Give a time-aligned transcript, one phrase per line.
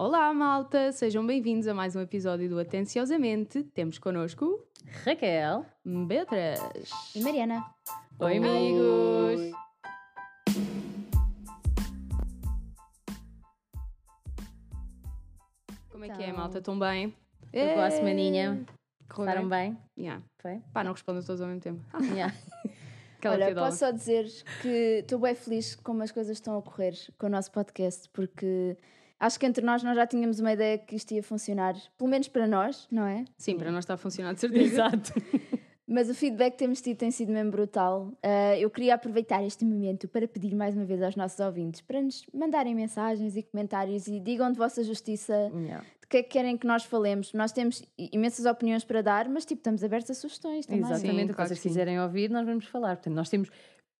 [0.00, 0.92] Olá, malta!
[0.92, 3.64] Sejam bem-vindos a mais um episódio do Atenciosamente.
[3.64, 4.64] Temos connosco
[5.04, 5.66] Raquel.
[6.06, 6.88] Beatriz.
[7.16, 7.64] E Mariana.
[8.20, 9.50] Oi, amigos!
[15.90, 16.36] Como é que é, Então.
[16.38, 16.58] malta?
[16.58, 17.12] Estão bem?
[17.50, 18.64] Foi boa a semaninha.
[19.08, 19.76] Correu Estaram bem?
[19.98, 20.22] Yeah.
[20.40, 20.62] Foi?
[20.72, 21.82] Pá, não respondam todos ao mesmo tempo.
[22.14, 22.32] Yeah.
[23.18, 23.66] Aquela Olha, piadola.
[23.66, 24.26] posso só dizer
[24.62, 28.76] que estou bem feliz como as coisas estão a correr com o nosso podcast, porque
[29.20, 32.28] acho que entre nós nós já tínhamos uma ideia que isto ia funcionar, pelo menos
[32.28, 33.24] para nós, não é?
[33.36, 34.64] Sim, para nós está a funcionar de certeza.
[34.64, 35.12] Exato.
[35.90, 38.12] Mas o feedback que temos tido tem sido mesmo brutal.
[38.22, 42.02] Ah, eu queria aproveitar este momento para pedir mais uma vez aos nossos ouvintes para
[42.02, 45.82] nos mandarem mensagens e comentários e digam de vossa justiça Yeah.
[46.00, 47.32] de que é que querem que nós falemos.
[47.32, 50.80] Nós temos imensas opiniões para dar, mas tipo, estamos abertos a sugestões também.
[50.82, 51.16] Exatamente.
[51.16, 52.96] Sim, o que claro vocês quiserem ouvir, nós vamos falar.
[52.96, 53.48] Portanto, nós temos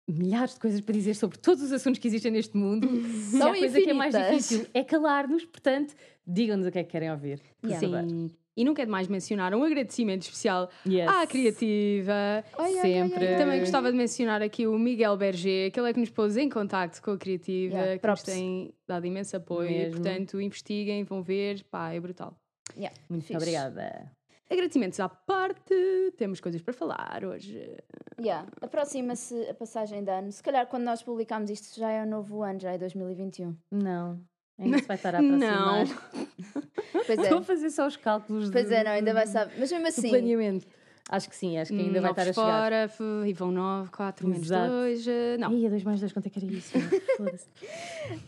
[0.09, 2.89] milhares de coisas para dizer sobre todos os assuntos que existem neste mundo.
[2.89, 3.09] e
[3.39, 5.45] São a coisa que é mais difícil é calar-nos.
[5.45, 5.95] Portanto,
[6.27, 7.41] digam-nos o que é que querem ouvir.
[7.65, 7.87] Yeah.
[8.09, 8.31] Sim.
[8.57, 11.09] E não quero mais mencionar um agradecimento especial Yes.
[11.09, 12.45] à criativa.
[12.83, 13.29] Sempre.
[13.29, 13.39] ai.
[13.39, 16.49] Também gostava de mencionar aqui o Miguel Berger, que ele é que nos pôs em
[16.49, 19.93] contacto com a criativa, Yeah, que nos tem dado imenso apoio.
[19.93, 22.37] Portanto, investiguem, vão ver, pá, é brutal.
[22.77, 23.37] Yeah, Muito fixe.
[23.37, 24.11] obrigada.
[24.51, 25.75] Agradecimentos à parte,
[26.17, 27.77] temos coisas para falar hoje.
[28.19, 28.47] Yeah.
[28.63, 30.33] Aproxima-se a passagem de ano.
[30.33, 33.55] Se calhar quando nós publicamos isto já é o novo ano, já é 2021.
[33.71, 34.19] Não.
[34.59, 35.87] Ainda se vai estar a aproximar.
[35.87, 36.29] Não.
[37.07, 37.23] Pois é.
[37.23, 39.53] Estou a fazer só os cálculos Pois de- é, não, ainda vai saber.
[39.59, 40.67] Mas mesmo do assim, planeamento.
[41.11, 42.35] Acho que sim, acho que ainda vai estar a chegar.
[42.63, 44.71] fora, f- e vão 9, 4 menos Exato.
[44.71, 45.07] 2.
[45.39, 45.53] Não.
[45.55, 46.73] Ia, 2 mais 2, quanto é que era isso?
[47.17, 47.49] Foda-se.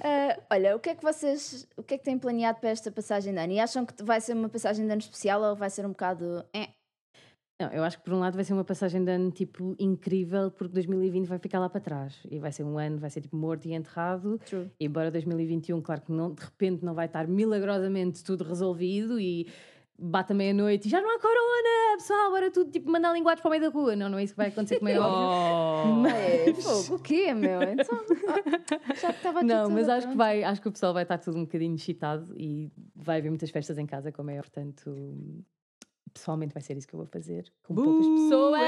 [0.03, 2.91] ah, olha, o que é que vocês, o que é que têm planeado para esta
[2.91, 3.53] passagem de ano?
[3.53, 6.43] E acham que vai ser uma passagem de ano especial ou vai ser um bocado.
[6.55, 6.69] eh?
[7.61, 10.51] Não, eu acho que por um lado vai ser uma passagem de ano tipo incrível,
[10.51, 13.37] porque 2020 vai ficar lá para trás e vai ser um ano, vai ser tipo
[13.37, 14.39] morto e enterrado.
[14.47, 14.71] True.
[14.81, 19.47] Embora 2021, claro que não, de repente não vai estar milagrosamente tudo resolvido e
[20.01, 23.49] bate a meia-noite e já não há corona, pessoal, agora tudo tipo mandar linguados para
[23.49, 23.95] o meio da rua.
[23.95, 26.03] Não, não é isso que vai acontecer, é óbvio.
[26.03, 26.07] Oh.
[26.07, 27.63] É, fogo, o quê, meu?
[27.63, 31.03] Então, ah, já que estava Não, mas acho que, vai, acho que o pessoal vai
[31.03, 34.95] estar tudo um bocadinho excitado e vai haver muitas festas em casa, como é, portanto,
[36.13, 38.61] pessoalmente vai ser isso que eu vou fazer, com poucas pessoas,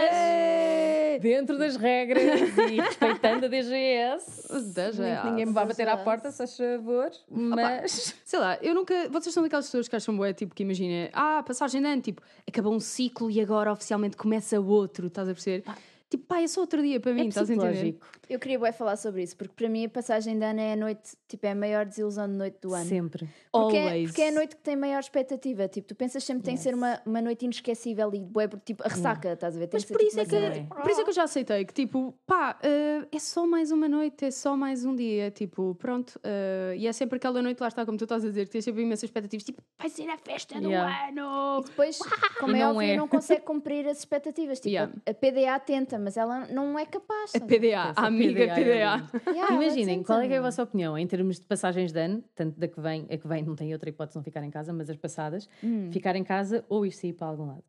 [1.18, 2.22] dentro das regras
[2.70, 4.48] e respeitando a DGS.
[4.74, 5.24] DGS.
[5.24, 6.04] Ninguém me vá bater à DGS.
[6.04, 8.14] porta, se faz favor, mas...
[8.24, 9.08] Sei lá, eu nunca.
[9.10, 12.22] Vocês são daquelas pessoas que acham bué, tipo, que imagina, ah, passagem de ano, tipo,
[12.46, 15.64] acabou um ciclo e agora oficialmente começa outro, estás a perceber?
[16.12, 17.70] Tipo, pá, é só outro dia para mim, É estás a entender?
[17.72, 20.74] psicológico, Eu queria bué falar sobre isso, porque para mim a passagem de ano é
[20.74, 22.84] a noite, tipo, é a maior desilusão de noite do ano.
[22.84, 23.26] sempre.
[23.50, 24.08] Porque é, Always.
[24.10, 25.68] porque é a noite que tem maior expectativa.
[25.68, 28.82] Tipo, tu pensas sempre que tem que ser uma, uma noite inesquecível e bué, tipo,
[28.84, 29.68] a ressaca, estás a ver?
[29.68, 31.22] Tem Mas por tipo, isso, é uma que, cena- por isso é que eu já
[31.22, 35.30] aceitei que, tipo, pá, eh, é só mais uma noite, é só mais um dia,
[35.30, 36.20] tipo, pronto.
[36.22, 38.64] eh, e é sempre aquela noite, lá está, como tu estás a dizer, que tens
[38.66, 41.08] sempre imensas expectativas, tipo, vai ser a festa do Yeah.
[41.08, 41.62] ano!
[41.64, 41.98] Depois,
[42.38, 42.96] como E é não óbvio, é.
[42.98, 44.58] não consegue cumprir as expectativas.
[44.60, 44.92] Tipo, Yeah.
[45.06, 47.34] a PDA tenta, mas ela não é capaz.
[47.34, 47.40] A?
[47.40, 48.72] PDA, a amiga PDA é PDA.
[48.72, 51.98] Yeah, ela Imaginem, qual é, que é a vossa opinião em termos de passagens de
[51.98, 54.42] ano, tanto da que vem, a que vem não tem outra hipótese de não ficar
[54.42, 55.90] em casa, mas as passadas, Hum.
[55.92, 57.64] ficar em casa ou ir sair para algum lado.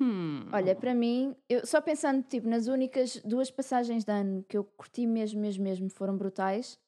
[0.00, 0.46] Hum.
[0.52, 4.62] Olha, para mim, eu, só pensando tipo, nas únicas duas passagens de ano que eu
[4.62, 6.78] curti mesmo, mesmo, mesmo, foram brutais.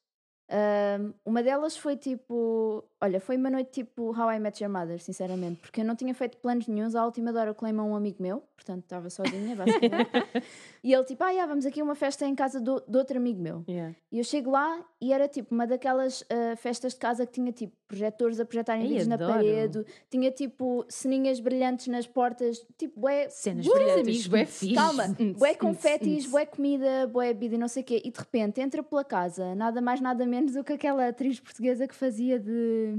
[1.25, 5.59] Uma delas foi tipo, olha, foi uma noite tipo How I Met Your Mother, sinceramente,
[5.61, 6.95] porque eu não tinha feito planos nenhums.
[6.95, 10.11] À última hora eu claimei um amigo meu, portanto estava sozinha, basicamente.
[10.83, 13.17] e ele tipo, ah, já, vamos aqui a uma festa em casa do, de outro
[13.17, 13.63] amigo meu.
[14.11, 17.51] E eu chego lá e era tipo uma daquelas ah, festas de casa que tinha
[17.51, 23.29] tipo projetores a projetarem vídeos na parede, tinha tipo ceninhas brilhantes nas portas, tipo, bué,
[23.29, 24.03] Cenas Bué brilhantes.
[24.03, 24.75] amigos, bué fixe.
[24.75, 28.01] Calma, bué confetis, bué comida, bué bebida e não sei o quê.
[28.03, 31.87] E de repente entra pela casa nada mais, nada menos do que aquela atriz portuguesa
[31.87, 32.95] que fazia de.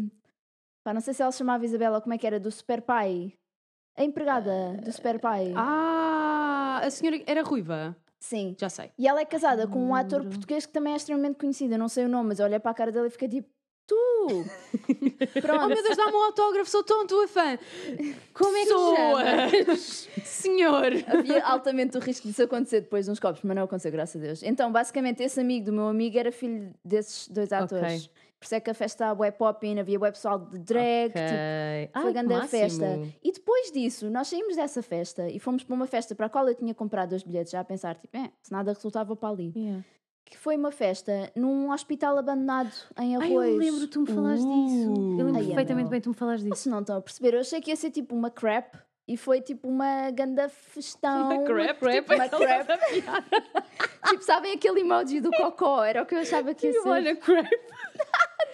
[0.82, 2.81] Pá, não sei se ela se chamava Isabela ou como é que era, do Super
[2.81, 3.32] Pai.
[4.00, 5.52] A empregada do Super Pai.
[5.54, 7.94] Ah, a senhora era ruiva.
[8.18, 8.56] Sim.
[8.58, 8.90] Já sei.
[8.98, 10.30] E ela é casada com um ator lembro.
[10.30, 11.74] português que também é extremamente conhecido.
[11.74, 13.46] Eu não sei o nome, mas olha para a cara dele e fica tipo.
[13.86, 14.44] Tu!
[15.42, 15.64] Pronto.
[15.64, 17.58] Oh meu Deus, dá-me um autógrafo, sou tão tua fã.
[18.32, 20.08] Como é que Pessoas!
[20.24, 20.92] Senhor!
[21.06, 24.24] Havia altamente o risco disso acontecer depois de uns copos, mas não aconteceu, graças a
[24.24, 24.42] Deus.
[24.44, 28.04] Então, basicamente, esse amigo do meu amigo era filho desses dois atores.
[28.04, 28.10] Ok.
[28.41, 31.22] Por isso é que a festa estava web popping, havia web pessoal de drag, Ok.
[31.22, 32.87] tipo, Ai, foi grande a festa.
[33.22, 36.48] E depois disso, nós saímos dessa festa e fomos para uma festa para a qual
[36.48, 39.53] eu tinha comprado dois bilhetes, já a pensar, tipo, é, se nada resultava para ali.
[39.54, 39.84] Yeah.
[40.25, 43.48] Que foi uma festa num hospital abandonado em Ai, Arroz.
[43.51, 44.91] eu lembro, tu me falaste disso.
[45.19, 45.91] Eu lembro Ai, perfeitamente meu.
[45.91, 46.57] bem, tu me falaste disso.
[46.63, 48.75] Vocês não estão a perceber, eu achei que ia ser tipo uma crap
[49.10, 51.33] e foi tipo uma ganda festão.
[51.33, 52.68] Uma crap, tipo, uma tipo, crap.
[54.09, 55.83] tipo, sabem aquele emoji do cocó?
[55.83, 56.89] Era o que eu achava que ia ser.
[56.89, 57.48] Olha, crap.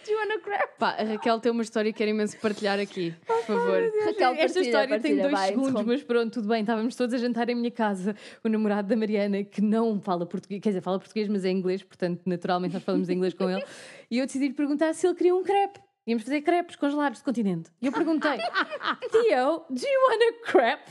[0.07, 0.79] Do you wanna crap?
[0.79, 3.15] Pá, a Raquel tem uma história que quero imenso partilhar aqui.
[3.27, 3.83] Por favor.
[4.07, 5.91] Raquel, Esta partilha, história tem partilha, dois vai, segundos, interrompe.
[5.91, 6.61] mas pronto, tudo bem.
[6.63, 8.17] Estávamos todos a jantar em minha casa.
[8.43, 11.83] O namorado da Mariana, que não fala português, quer dizer, fala português, mas é inglês,
[11.83, 13.63] portanto, naturalmente nós falamos inglês com ele.
[14.11, 15.81] E eu decidi lhe perguntar se ele queria um crepe.
[16.07, 17.71] Íamos fazer crepes congelados de continente.
[17.83, 18.39] E eu perguntei,
[19.11, 20.91] Theo, do you want a crepe?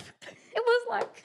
[0.53, 1.23] It was like,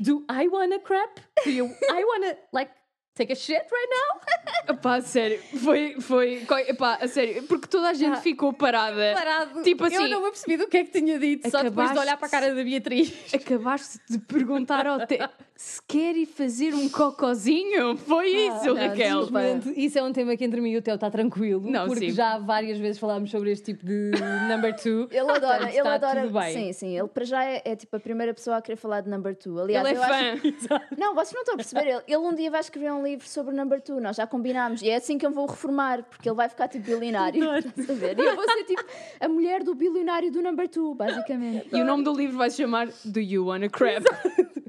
[0.00, 1.20] do I want a crepe?
[1.44, 2.70] Do you, I want to, like,
[3.14, 4.76] take a shit right now?
[4.82, 5.38] Pá, sério.
[5.62, 6.46] Foi, foi.
[6.78, 7.42] Pá, a sério.
[7.44, 8.20] Porque toda a gente Ah.
[8.20, 9.12] ficou parada.
[9.14, 9.62] Parado.
[9.62, 11.98] Tipo Eu assim- não me apercebi do que é que tinha dito, só depois de
[11.98, 13.12] olhar para a cara da Beatriz.
[13.34, 15.18] Acabaste de perguntar ao Te
[15.54, 17.96] se quer ir fazer um cocozinho.
[17.96, 19.28] Foi isso, não, Raquel.
[19.76, 22.12] isso é um tema que entre mim e o Teu está tranquilo, Não, porque sim.
[22.14, 24.10] já várias vezes falámos sobre este tipo de
[24.48, 25.08] number two.
[25.10, 26.22] Ele adora, ele adora.
[26.22, 26.52] tudo bem.
[26.54, 29.08] Sim, sim, ele para já é, é, tipo a primeira pessoa a querer falar de
[29.10, 29.58] number two.
[29.60, 30.80] Aliás, Ele é eu acho fã.
[30.98, 31.86] Não, vocês não estão a perceber.
[31.88, 34.00] Ele, ele um dia vai escrever um livro sobre number two.
[34.00, 34.82] Nós já combinámos.
[34.82, 37.48] E é assim que eu vou reformar, porque ele vai ficar tipo bilionário.
[37.50, 38.18] A ver?
[38.18, 38.84] E eu vou ser tipo
[39.20, 41.68] a mulher do bilionário do number two, basicamente.
[41.72, 44.04] E o nome do livro vai se chamar Do You Wanna Crap?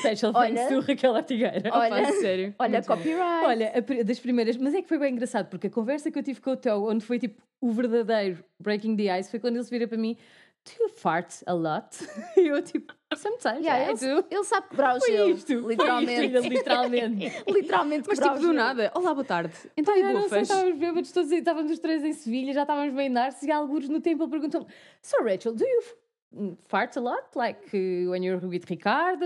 [0.00, 1.70] Special Olha- thanks to Raquel Artigueira.
[1.72, 2.54] Olha- Pá, sério.
[2.58, 3.44] Olha, copyright.
[3.46, 6.22] Olha, a das primeiras, mas é que foi bem engraçado, porque a conversa que eu
[6.22, 9.64] tive com o Teu, onde foi tipo o verdadeiro breaking the ice, foi quando ele
[9.64, 10.16] se vira para mim:
[10.64, 11.88] Do you fart a lot?
[12.36, 14.26] E eu tipo, sometimes Yeah, I ele, do.
[14.30, 15.30] ele sabe quebrar o gelo.
[15.30, 16.26] isto, literalmente.
[16.36, 17.42] isto, literalmente.
[17.50, 18.92] literalmente Mas tipo do nada.
[18.94, 19.54] Olá, boa tarde.
[19.76, 20.42] Então e eu não sei, bufas?
[20.50, 24.00] estávamos bêbados todos, estávamos os três em Sevilha, já estávamos bem narcisos e alguns no
[24.00, 24.66] tempo ele perguntou-me
[25.02, 25.82] So Rachel, do you
[26.32, 27.22] f- fart a lot?
[27.34, 29.24] Like uh, when you're with Ricardo?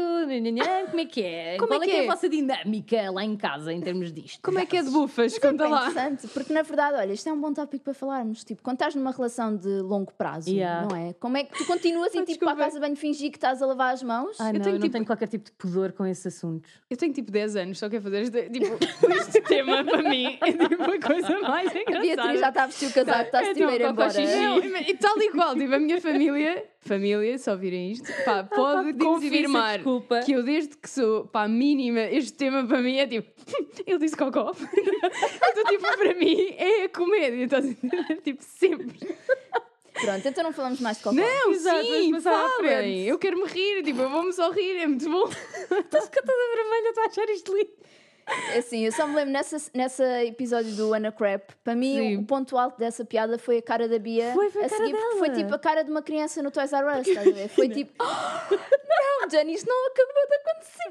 [0.90, 1.56] Como é que é?
[1.58, 2.08] Como é Qual é que é é?
[2.08, 4.40] a vossa dinâmica lá em casa em termos disto?
[4.42, 5.36] Como é que é de bufas?
[5.36, 5.88] É Conta bem lá.
[5.90, 8.44] interessante, porque na verdade, olha, isto é um bom tópico para falarmos.
[8.44, 10.86] Tipo, quando estás numa relação de longo prazo, Yeah.
[10.88, 11.12] não é?
[11.14, 13.66] Como é que tu continuas e tipo para a casa banho fingir que estás a
[13.66, 14.40] lavar as mãos?
[14.40, 16.70] Ah, não, eu, tenho, não tipo- tenho qualquer tipo de pudor com esses assuntos.
[16.88, 18.66] Eu tenho tipo 10 anos, só quero fazer este, tipo,
[19.20, 20.38] este tema para mim.
[20.44, 22.00] É tipo a coisa mais A engraçada.
[22.02, 23.94] Beatriz já está a vestir o casaco, está-se Então, a ir embora.
[23.94, 24.36] cocó xixi.
[24.36, 28.92] Não, e tal e qual, tipo, a minha família, família, se ouvirem isto, pá, pode
[28.92, 30.20] pedimos imensa confirmar desculpa.
[30.20, 33.28] que eu desde que sou, pá, mínima, este tema para mim é tipo,
[33.86, 34.52] ele disse cocó.
[34.60, 38.20] então, tipo, para mim é a comédia, estás a entender?
[38.22, 39.16] Tipo, sempre.
[40.00, 41.16] Pronto, então não falamos mais de cocó.
[41.16, 43.04] Não, Exato, sim, falem.
[43.04, 45.28] Eu quero me rir, tipo, eu vou-me só rir, é muito bom.
[45.78, 47.70] Estás com toda vermelha, estou a achar isto lindo.
[48.52, 51.50] É Assim, eu só me lembro nessa, nessa episódio do Anna Crap.
[51.62, 52.16] Para mim, Sim.
[52.18, 54.32] o ponto alto dessa piada foi a cara da Bia.
[54.32, 55.18] Foi, foi a a cara seguir, porque dela.
[55.18, 57.48] Foi tipo a cara de uma criança no Toys R Us, estás a ver?
[57.48, 60.84] Foi tipo, "Oh, não, Jenny, isto não acabou de acontecer.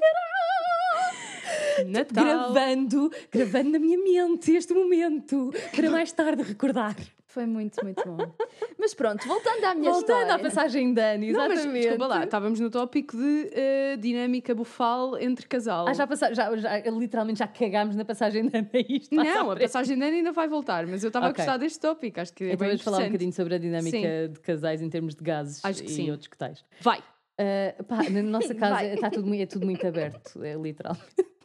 [1.86, 2.24] Natal.
[2.24, 6.96] Gravando, gravando na minha mente este momento, para mais tarde recordar.
[7.34, 8.16] Foi muito, muito bom.
[8.78, 10.34] Mas pronto, voltando à minha Voltando história.
[10.34, 11.82] à passagem de Dani, Não, mas exatamente.
[11.82, 15.88] desculpa lá, estávamos no tópico de eh, dinâmica bufal entre casal.
[15.88, 19.12] Ah, já, passa, já, já literalmente já cagámos na passagem de Ana isto.
[19.12, 21.42] Não, a passagem de Ana ainda vai voltar, mas eu estava Ok.
[21.42, 23.58] a gostar deste tópico, acho que é Então bem vamos falar um bocadinho sobre a
[23.58, 24.32] dinâmica Sim.
[24.32, 26.10] de casais em termos de gases Acho que e sim.
[26.12, 26.64] outros que tais.
[26.80, 27.02] Vai.
[27.36, 30.96] Ah, pá, na nossa casa está tudo, é tudo muito aberto, é literal.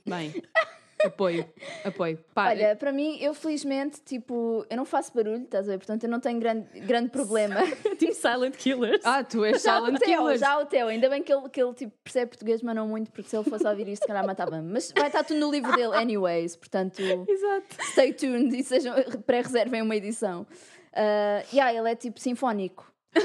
[0.06, 0.34] Bem,
[1.06, 1.46] apoio,
[1.84, 2.20] apoio.
[2.34, 5.78] Pá, Olha, para mim, eu felizmente, tipo, eu não faço barulho, estás a ver?
[5.78, 7.56] Portanto, eu não tenho grande, grande problema.
[7.98, 9.02] tipo Silent Killers.
[9.06, 10.38] ah, tu és Já silent Theo, killer.
[10.38, 13.12] já o Theo, ainda bem que ele, que ele tipo, percebe português, mas não muito,
[13.12, 14.72] porque se ele fosse ouvir isto, se calhar matava-me.
[14.72, 17.84] Mas vai estar tudo no livro dele, anyways, portanto, Exato.
[17.92, 18.94] stay tuned e sejam,
[19.26, 20.46] pré-reservem uma edição.
[20.92, 22.92] Uh, yeah, ele é tipo sinfónico.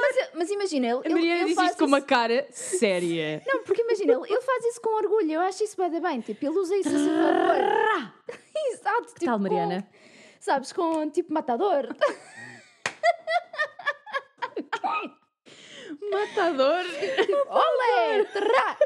[0.00, 3.42] mas, mas imagina, ele, A ele, Mariana ele disse faz isto com uma cara séria.
[3.46, 6.44] Não, porque imagina, ele, ele faz isso com orgulho, eu acho isso bem, bem, tipo,
[6.46, 8.38] ele usa isso a seu favor.
[8.72, 9.88] Exato, tipo, Tal, com- Mariana?
[10.40, 11.88] sabes, com tipo matador.
[16.10, 16.84] Matador.
[17.48, 18.24] Olé!
[18.24, 18.76] Trá!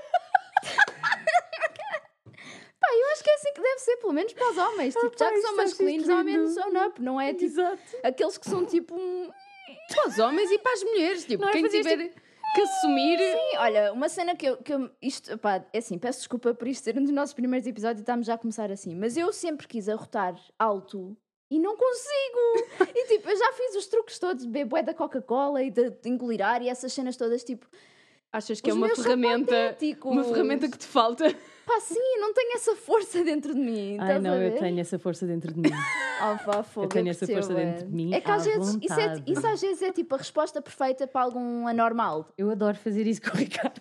[2.80, 4.94] Pá, eu acho que é assim que deve ser, pelo menos para os homens.
[4.94, 7.32] Tipo, já pá, que são masculinos, ao menos own up, não é?
[7.32, 7.82] Tipo, Exato.
[8.02, 9.30] aqueles que são tipo um.
[9.88, 11.24] Para os homens e para as mulheres.
[11.24, 12.12] Tipo, Não é quem fazer tiver
[12.54, 13.18] que assumir.
[13.18, 14.90] Sim, olha, uma cena que eu, que eu.
[15.00, 18.02] Isto, pá, é assim, peço desculpa por isto ser um dos nossos primeiros episódios e
[18.02, 21.16] estamos já a começar assim, mas eu sempre quis arrotar alto.
[21.50, 22.88] E não consigo!
[22.96, 26.08] e tipo, eu já fiz os truques todos de beber da Coca-Cola e de, de
[26.08, 27.66] engolir ar e essas cenas todas, tipo,
[28.32, 29.76] Achas que é Os uma meus são ferramenta.
[30.04, 31.24] Uma ferramenta que te falta.
[31.66, 33.96] pá, sim, não tenho essa força dentro de mim.
[34.00, 35.70] Ai não, eu tenho essa força dentro de mim.
[36.24, 37.56] Oh, pá, fogo, tenho essa força é.
[37.64, 40.14] dentro de mim É que à às vezes isso, é, isso às vezes é tipo
[40.14, 42.28] a resposta perfeita para algum anormal.
[42.38, 43.80] Eu adoro fazer isso com o Ricardo.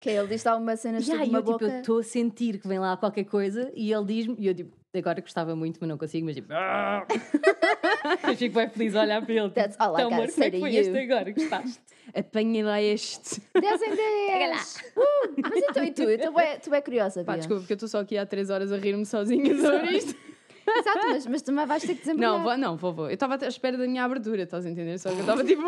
[0.00, 1.66] Que é, ele diz alguma cena Yeah, e uma eu tipo, boca.
[1.66, 4.74] eu estou a sentir que vem lá qualquer coisa e ele diz-me, e eu tipo,
[4.96, 6.48] agora gostava muito, mas não consigo, mas tipo.
[8.26, 9.42] eu fico bem feliz a olhar para ele.
[9.42, 11.32] Tipo, That's all então, amor, como é que foi you." este agora?
[11.32, 11.80] Gostaste?
[12.14, 13.42] Apanha lá este.
[13.52, 14.76] 10 em 10!
[14.96, 15.02] Uh,
[15.42, 16.02] mas então e tu?
[16.04, 17.38] Eu estou bem, curiosa, Pá, Bia.
[17.40, 20.16] desculpa, porque eu estou só aqui há 3 horas a rir-me sozinha sobre isto.
[20.68, 22.32] Exato, mas, mas também vais ter que desembrulhar.
[22.32, 23.06] Não, vou, não, vou, vou.
[23.06, 24.98] Eu estava à espera da minha abertura, estás a entender?
[24.98, 25.62] Só que eu estava tipo,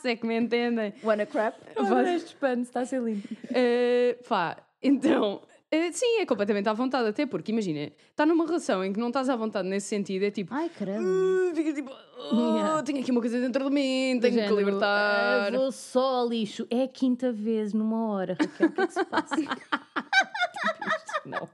[0.00, 0.94] se é que me entendem.
[1.02, 1.56] Wanna crap?
[1.76, 3.28] Adorei este pano, está a ser lindo.
[3.52, 5.42] Eh, pá, então,
[5.72, 9.08] eh, sim, é completamente à vontade, até porque, imagina, está numa relação em que não
[9.08, 11.00] estás à vontade nesse sentido, é tipo, Ai, caramba.
[11.08, 12.82] "Uh", fica tipo, "Oh, Yeah.
[12.82, 15.48] tenho aqui uma coisa dentro de mim, tenho que género, libertar.
[15.52, 16.66] "Ah, vou só ao lixo.
[16.70, 18.68] É a quinta vez numa hora, Raquel.
[18.68, 19.34] O que é que se passa?
[20.62, 21.48] Tipo isto, não.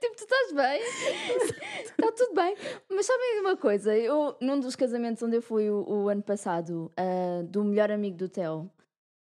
[0.00, 0.80] Tipo, tu estás bem?
[0.82, 2.56] Está tudo bem.
[2.90, 3.96] Mas sabem uma coisa?
[3.96, 8.16] Eu, num dos casamentos onde eu fui o, o ano passado, ah, do melhor amigo
[8.16, 8.68] do Theo,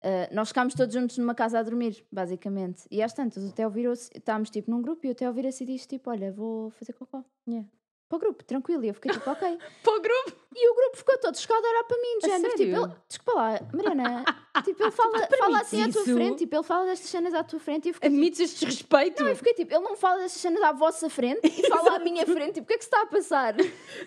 [0.03, 2.85] ah, nós ficámos todos juntos numa casa a dormir, basicamente.
[2.91, 5.67] E às tantas, o Theo virou-se, estávamos tipo num grupo e o Theo vira-se e
[5.67, 7.25] diz tipo: Olha, vou fazer cocó.
[7.49, 7.69] Yeah.
[8.13, 8.85] Para o grupo, tranquilo.
[8.85, 9.41] E eu fiquei tipo: Ok.
[9.83, 10.33] Para o grupo.
[10.55, 12.55] E o grupo ficou todo chocado a olhar para mim, de género.
[12.55, 14.25] Tipo, ele, desculpa lá, Mariana,
[14.63, 16.15] tipo, ele fala, fala assim à tua isso?
[16.15, 19.23] frente, tipo, ele fala destas cenas à tua frente e eu fiquei Admites este desrespeito?
[19.25, 22.27] eu fiquei tipo, ele não fala destas cenas à vossa frente e fala à minha
[22.27, 23.55] frente, tipo, o que é que se está a passar?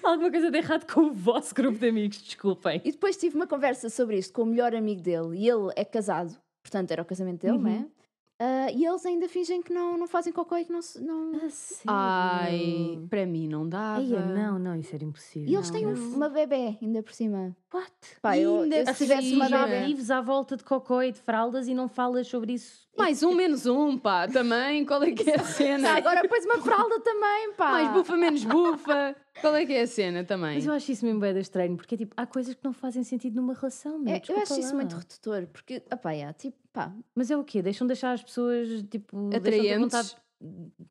[0.03, 2.79] Alguma coisa de errado com o vosso grupo de amigos, desculpem.
[2.85, 5.83] E depois tive uma conversa sobre isto com o melhor amigo dele e ele é
[5.83, 7.87] casado, portanto era o casamento dele, não é?
[8.37, 11.01] Ah, e eles ainda fingem que não, não fazem cocó e que não se.
[11.01, 11.31] Não...
[11.87, 14.01] Ai, para mim não dava.
[14.01, 15.49] Ai, não, não, isso era impossível.
[15.49, 17.55] E eles têm um- uma bebê ainda por cima.
[17.73, 17.91] What?
[18.21, 19.65] Pá, eu, Ainda eu se tivesse uma cima.
[19.67, 19.85] bebê.
[19.85, 22.85] vives à volta de cocó e de fraldas e não falas sobre isso.
[22.97, 24.85] Mais um, menos um, pá, também.
[24.85, 25.91] Qual é que é a cena?
[25.93, 27.71] Ah, agora pões uma fralda também, pá.
[27.71, 29.15] Mais bufa, menos bufa.
[29.41, 30.55] Qual é que é a cena também?
[30.55, 33.35] Mas eu acho isso mesmo bem estranho, porque tipo, há coisas que não fazem sentido
[33.35, 34.13] numa relação, meu.
[34.13, 34.75] É, eu acho isso lá.
[34.75, 37.61] muito redutor, porque, opá, é, tipo, pá, Mas é o quê?
[37.61, 40.15] Deixam deixar as pessoas, tipo, Atraentes.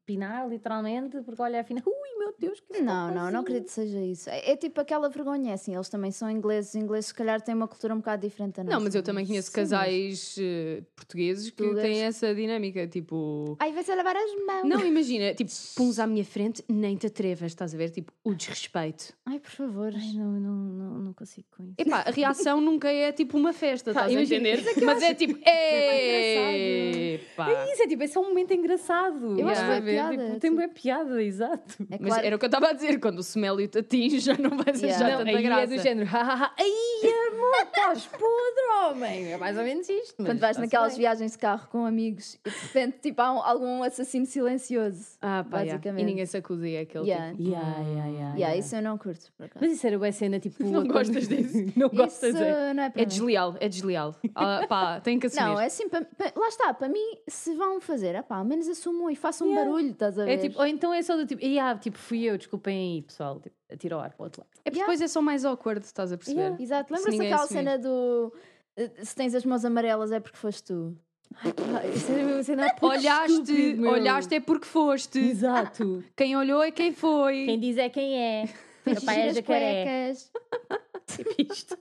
[0.06, 4.00] Pinar, literalmente, porque olha, afinal, ui, meu Deus, que Não, não, não acredito que seja
[4.00, 4.28] isso.
[4.30, 7.40] É, é tipo aquela vergonha, é assim, eles também são ingleses, os ingleses se calhar
[7.40, 8.76] têm uma cultura um bocado diferente da nossa.
[8.76, 11.82] Não, mas eu também conheço Sim, casais eh, portugueses que Tugas.
[11.82, 13.56] têm essa dinâmica, tipo...
[13.60, 14.64] Ai, vai-se a lavar as mãos.
[14.64, 17.90] Não, imagina, tipo, puns à minha frente, nem te atrevas, estás a ver?
[17.90, 19.12] Tipo, o desrespeito.
[19.26, 19.92] Ai, por favor.
[19.94, 21.74] Ai, não, não, não, não consigo com isso.
[21.78, 24.62] Epá, a reação nunca é tipo uma festa, Pá, estás a entender?
[24.84, 27.50] Mas é tipo, epá.
[27.50, 29.33] É isso, é tipo, é só um momento engraçado.
[29.40, 29.76] Eu acho que ver?
[29.76, 31.74] é piada, Tipo, tipo- tem bem piada, exato.
[31.90, 32.26] É Mas claro.
[32.26, 34.80] era o que eu estava a dizer, quando o Semélio te atinge já não vais
[34.82, 34.96] Yeah.
[35.06, 35.62] achar Não, tanta aí graça.
[35.62, 39.32] é do género, ai amor, estás podre, homem.
[39.32, 40.14] É mais ou menos isto.
[40.18, 41.00] mas Quando vais naquelas bem.
[41.00, 45.16] viagens de carro com amigos e de repente tipo, há um- algum assassino silencioso.
[45.20, 45.72] Ah, pá, yeah.
[45.74, 46.02] basicamente.
[46.02, 47.30] E ninguém se acusa, e é aquele Yeah.
[47.32, 47.42] tipo...
[47.48, 48.56] Yeah, yeah, yeah, Yeah, yeah.
[48.56, 49.64] isso eu não curto, por acaso.
[49.64, 50.54] Mas isso era uma cena tipo.
[50.64, 51.54] Não quando- gostas disso?
[51.76, 52.74] não Isso gostas, é?
[52.74, 54.14] não é É desleal, é desleal.
[54.34, 55.44] Ah, pá, tem que assumir.
[55.46, 58.44] Não, é assim, pa- pa- lá está, para mim, se vão fazer, ah pá, ao
[58.44, 59.70] menos assumam e façam um Yeah.
[59.70, 60.30] barulho, estás a ver?
[60.32, 63.40] É tipo, ou então é só do tipo, "Ia, tipo, fui eu, desculpem aí, pessoal,
[63.40, 64.50] tipo, atira o ar para o outro lado.
[64.64, 64.92] É porque Yeah.
[64.92, 66.40] depois é só mais awkward, estás a perceber?
[66.40, 66.62] Yeah.
[66.62, 67.48] Exato, se lembra-se assumir.
[67.58, 68.32] cena do
[68.76, 70.96] eh, se tens as mãos amarelas é porque foste tu.
[71.36, 75.18] Ah, Isso era mesmo uma cena puto Olhaste, estúpido, olhaste é porque foste.
[75.18, 76.04] Exato.
[76.16, 77.46] Quem olhou é quem foi.
[77.46, 78.48] Quem diz é quem é.
[78.86, 80.12] Meu pai é jacaré.
[81.06, 81.76] Tipo isto.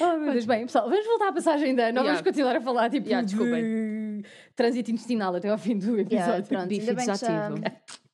[0.00, 2.24] Oh, meu Deus, bem, pessoal, vamos voltar à passagem da Não vamos Yeah.
[2.24, 3.34] continuar a falar tipo Yeah, de
[4.54, 6.14] trânsito intestinal até ao fim do episódio.
[6.14, 7.46] Yeah, pronto, ainda bem, que já,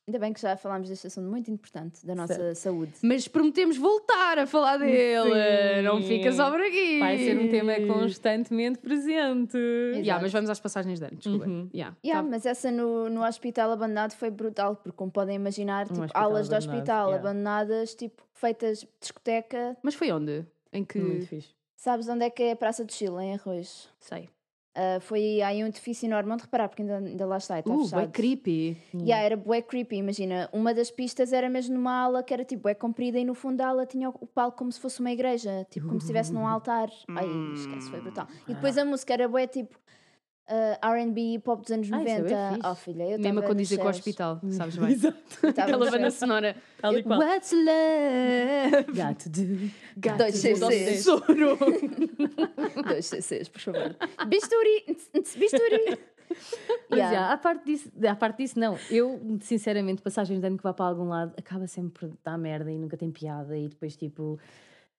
[0.07, 2.93] ainda bem que já falámos deste assunto muito importante da nossa saúde.
[3.01, 5.31] Mas prometemos voltar a falar dele.
[5.77, 5.81] Sim.
[5.83, 6.99] Não fica só por aqui.
[6.99, 9.57] Vai ser um tema constantemente presente.
[9.57, 10.21] Yeah, Exato.
[10.21, 11.45] mas vamos às passagens de ano, desculpa.
[11.45, 11.69] Uhum.
[11.73, 11.95] Yeah.
[12.05, 16.01] Yeah, Tá- mas essa no, no hospital abandonado foi brutal, porque como podem imaginar, tipo,
[16.01, 17.15] hospital aulas de hospital yeah.
[17.17, 19.75] abandonadas, tipo, feitas discoteca.
[19.81, 20.45] Mas foi onde?
[20.71, 20.99] Em que.
[20.99, 21.55] Muito fixe.
[21.75, 23.89] Sabes onde é que é a Praça do Chile, em Arroz?
[23.99, 24.29] Sei.
[24.75, 27.83] Ah, foi aí um edifício enorme, onde reparar, porque ainda, ainda lá está, está Uh,
[27.85, 28.03] fechado.
[28.03, 28.77] é creepy.
[28.93, 32.63] Yeah, era bué creepy, imagina, uma das pistas era mesmo numa ala que era tipo
[32.63, 35.11] bué comprida e no fundo da ala tinha o o palco como se fosse uma
[35.11, 36.89] igreja, tipo como se estivesse num altar.
[37.09, 38.27] Ai, esquece, foi brutal.
[38.47, 39.77] E depois a música era bué tipo
[40.47, 42.19] ah, R&B e pop dos anos Ah, isso é
[42.51, 42.69] 90.
[42.71, 44.91] oh filha, eu Mesmo a nos com o hospital, sabes bem?
[44.91, 45.17] Exato.
[45.47, 46.55] Aquela banda sonora.
[46.79, 47.19] Tal e qual.
[47.19, 48.91] What's love?
[48.93, 49.71] Got to do.
[49.97, 50.59] Got Dois CCs.
[50.59, 51.57] do soro.
[52.87, 53.95] Dois CCs, por favor.
[54.27, 54.85] Bisturi!
[55.37, 55.97] Bisturi!
[56.89, 57.15] Mas Yeah.
[57.15, 58.77] já, à parte disso, à parte disso, não.
[58.89, 62.71] Eu, sinceramente, passagens de ano que vá para algum lado, acaba sempre por dar merda
[62.71, 63.57] e nunca tem piada.
[63.57, 64.39] E depois, tipo,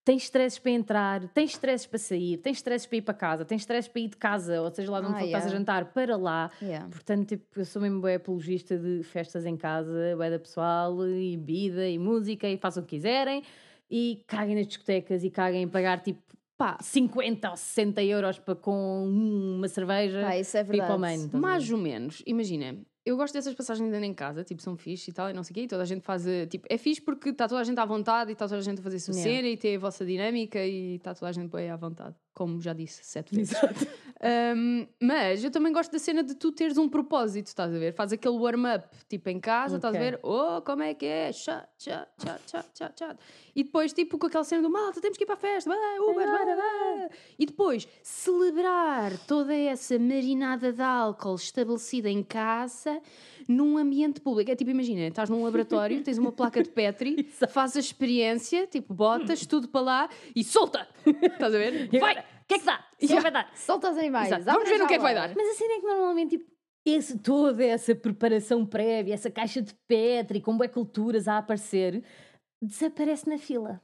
[0.07, 3.63] tens stresses para entrar, tens stresses para sair, tens stresses para ir para casa, tens
[3.63, 5.49] stresses para ir de casa, ou seja, lá de onde Ah, for que estás a
[5.49, 5.59] yeah.
[5.59, 6.49] jantar, para lá.
[6.63, 6.89] Yeah.
[6.89, 11.89] Portanto, tipo, eu sou mesmo bué apologista de festas em casa, da pessoal, e bebida,
[11.89, 13.43] e música, e façam o que quiserem.
[13.91, 16.23] E caguem nas discotecas e caguem em pagar, tipo,
[16.57, 20.23] pá, 50 ou 60 euros para, com uma cerveja.
[20.23, 21.27] Pá, isso é verdade.
[21.27, 21.37] ver?
[21.37, 25.15] Mais ou menos, imagina, eu gosto dessas passagens ano em casa, tipo, são fixe e
[25.15, 27.01] tal, e não sei o quê, e toda a gente faz, eh, tipo, é fixe
[27.01, 29.01] porque está toda a gente à vontade e está toda a gente a fazer a
[29.01, 29.37] sua Yeah.
[29.37, 32.61] cena e tem a vossa dinâmica e está toda a gente bem à vontade, como
[32.61, 33.57] já disse sete vezes.
[34.23, 37.93] Um, mas eu também gosto da cena de tu teres um propósito, estás a ver?
[37.93, 40.19] Faz aquele warm-up, tipo em casa, estás a ver?
[40.23, 41.33] Oh, como é que é?
[41.33, 43.17] Chá, chá, chá, chá, chá, chá.
[43.55, 45.99] E depois, tipo, com aquela cena do malta, temos que ir para a festa, vai,
[45.99, 47.09] Uber, vai, vai.
[47.39, 53.01] E depois, celebrar toda essa marinada de álcool estabelecida em casa
[53.47, 54.51] num ambiente público.
[54.51, 58.95] É tipo, imagina, estás num laboratório, tens uma placa de Petri, fazes a experiência, tipo,
[58.95, 60.89] botas tudo para lá e solta!
[61.07, 61.89] Estás a ver?
[62.01, 62.36] Vai!
[62.47, 62.85] O que é que dá?
[62.95, 63.50] O que é que vai dar?
[63.57, 64.29] Solta os animais.
[64.29, 64.45] Exato.
[64.45, 65.35] Vamos ver no que é que vai dar.
[65.35, 66.50] Mas a cena é que normalmente, tipo,
[66.85, 72.05] esse, toda essa preparação prévia, essa caixa de Petri, com bué culturas a aparecer,
[72.62, 73.83] desaparece na fila.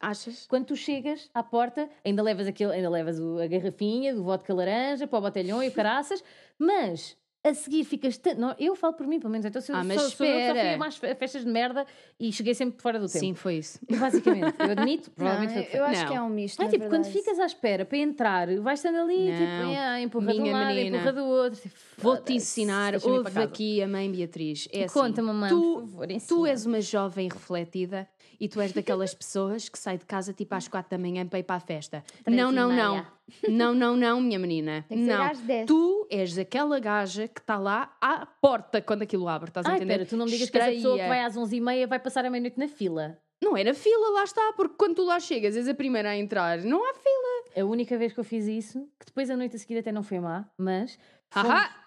[0.00, 0.46] Achas?
[0.46, 4.52] Quando tu chegas à porta, ainda levas, aquele, ainda levas o- a garrafinha do vodka
[4.54, 6.24] laranja para o botelhão e o caraças,
[6.58, 8.18] mas a seguir ficas.
[8.18, 9.46] tan- Não, eu falo por mim, pelo menos.
[9.46, 10.74] Então, se eu, Ah, mas sou, sou eu só fui espera.
[10.74, 11.86] a mais fe- festas de merda
[12.18, 13.18] e cheguei sempre fora do tempo.
[13.18, 13.78] Sim, foi isso.
[13.90, 15.80] Basicamente, eu admito, Não, provavelmente foi o que foi.
[15.80, 16.08] eu acho Não.
[16.08, 16.62] que é um misto.
[16.62, 17.18] É tipo, quando verdade.
[17.18, 19.36] ficas à espera para entrar, vais estando ali, Não.
[19.38, 20.96] tipo, é, empurra de um Minha lado, menina.
[20.98, 21.60] empurra do outro.
[21.60, 24.68] tipo, Vou-te foda-se, ensinar, ouve aqui a mãe Beatriz.
[24.72, 28.06] É assim, Conta, mamãe, tu, por favor, tu és uma jovem refletida
[28.38, 31.38] e tu és daquelas pessoas que sai de casa tipo às quatro da manhã para
[31.38, 32.02] ir para a festa.
[32.24, 33.06] Três não, não, não.
[33.48, 34.84] Não, não, não, minha menina.
[34.88, 35.24] Tem que ser não.
[35.24, 35.66] às 10.
[35.66, 39.76] Tu és aquela gaja que está lá à porta quando aquilo abre, estás a Ai,
[39.76, 39.92] entender?
[39.98, 41.08] pera, tu não me digas que essa pessoa que Estreia.
[41.08, 43.18] vai às 11h30 vai passar a meia-noite na fila.
[43.42, 46.58] Não era fila, lá está, porque quando tu lá chegas, és a primeira a entrar,
[46.58, 47.62] não há fila.
[47.62, 50.02] A única vez que eu fiz isso, que depois a noite a seguir até não
[50.02, 50.98] foi má, mas.
[51.32, 51.80] fomos- Haha!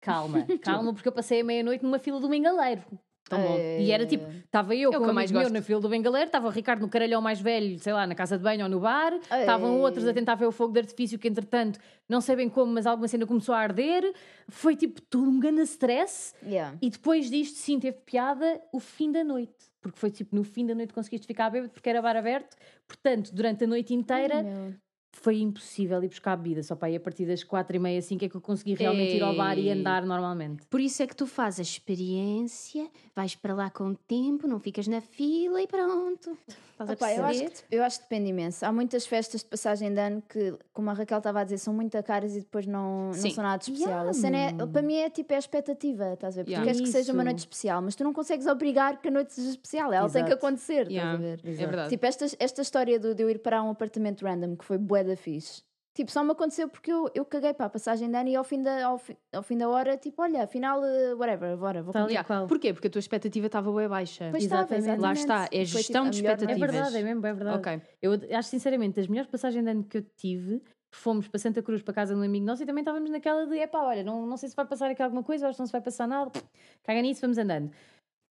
[0.00, 2.82] Calma, calma, porque eu passei a meia-noite numa fila do Bengaleiro.
[3.32, 3.56] Tão bom.
[3.56, 5.88] E era tipo, estava eu É o com eu um mais meu na fila do
[5.88, 8.68] Bengaleiro, estava o Ricardo no caralhão mais velho, sei lá, na casa de banho ou
[8.68, 9.80] no bar, estavam Ei.
[9.80, 12.86] outros a tentar ver o fogo de artifício que entretanto, não sei bem como, mas
[12.86, 14.12] alguma cena começou a arder.
[14.48, 16.34] Foi tipo tudo um grande stress.
[16.44, 16.76] Yeah.
[16.82, 19.72] E depois disto, sim, teve piada o fim da noite.
[19.80, 22.54] Porque foi tipo, no fim da noite conseguiste ficar bêbado porque era bar aberto.
[22.86, 24.44] Portanto, durante a noite inteira.
[25.14, 26.62] Foi impossível ir buscar bebida.
[26.62, 28.74] Só para ir a partir das quatro e meia, assim, que é que eu consegui
[28.74, 29.72] realmente ir ao bar e Ei.
[29.72, 30.66] andar normalmente.
[30.68, 34.58] Por isso é que tu fazes a experiência, vais para lá com o tempo, não
[34.58, 36.36] ficas na fila e pronto.
[36.72, 38.64] Estás a Opa, eu, acho que, eu acho que depende imenso.
[38.64, 41.72] Há muitas festas de passagem de ano que, como a Raquel estava a dizer, são
[41.74, 44.08] muito caras e depois não, não são nada especial.
[44.08, 46.44] A cena é, para mim é tipo é a expectativa, estás a ver?
[46.44, 46.64] Porque Yeah.
[46.64, 47.24] queres que seja uma Isso.
[47.30, 49.92] noite especial, mas tu não consegues obrigar que a noite seja especial.
[49.92, 50.46] Ela tem que Exato.
[50.46, 51.40] acontecer, Yeah, estás a ver?
[51.44, 51.66] É Exato.
[51.68, 51.88] verdade.
[51.90, 55.01] Tipo, esta, esta história do- de eu ir para um apartamento random, que foi bué
[55.04, 55.62] da fixe.
[55.94, 58.42] Tipo, só me aconteceu porque eu, eu caguei para a passagem de ano e ao
[58.44, 61.92] fim da, ao, fi- ao fim da hora, tipo, olha, afinal, eh, whatever, bora, vou
[62.08, 62.46] e qual.
[62.46, 62.72] Porquê?
[62.72, 64.28] Porque a tua expectativa estava bem baixa.
[64.30, 64.84] Pois estava, Exatamente.
[64.88, 65.02] exatamente.
[65.02, 66.44] Lá está, é Foi, gestão tipo, de noite.
[66.44, 66.70] É expectativas.
[66.74, 67.58] verdade, é mesmo, é verdade.
[67.58, 67.82] Ok.
[68.00, 70.62] Eu acho sinceramente, das melhores passagens de ano que eu tive,
[70.94, 73.58] fomos para Santa Cruz, para casa de um amigo nosso, e também estávamos naquela de,
[73.58, 75.72] epá, olha, não, não sei se vai passar aqui alguma coisa, acho que não se
[75.72, 76.32] vai passar nada,
[76.84, 77.70] caga nisso, vamos andando.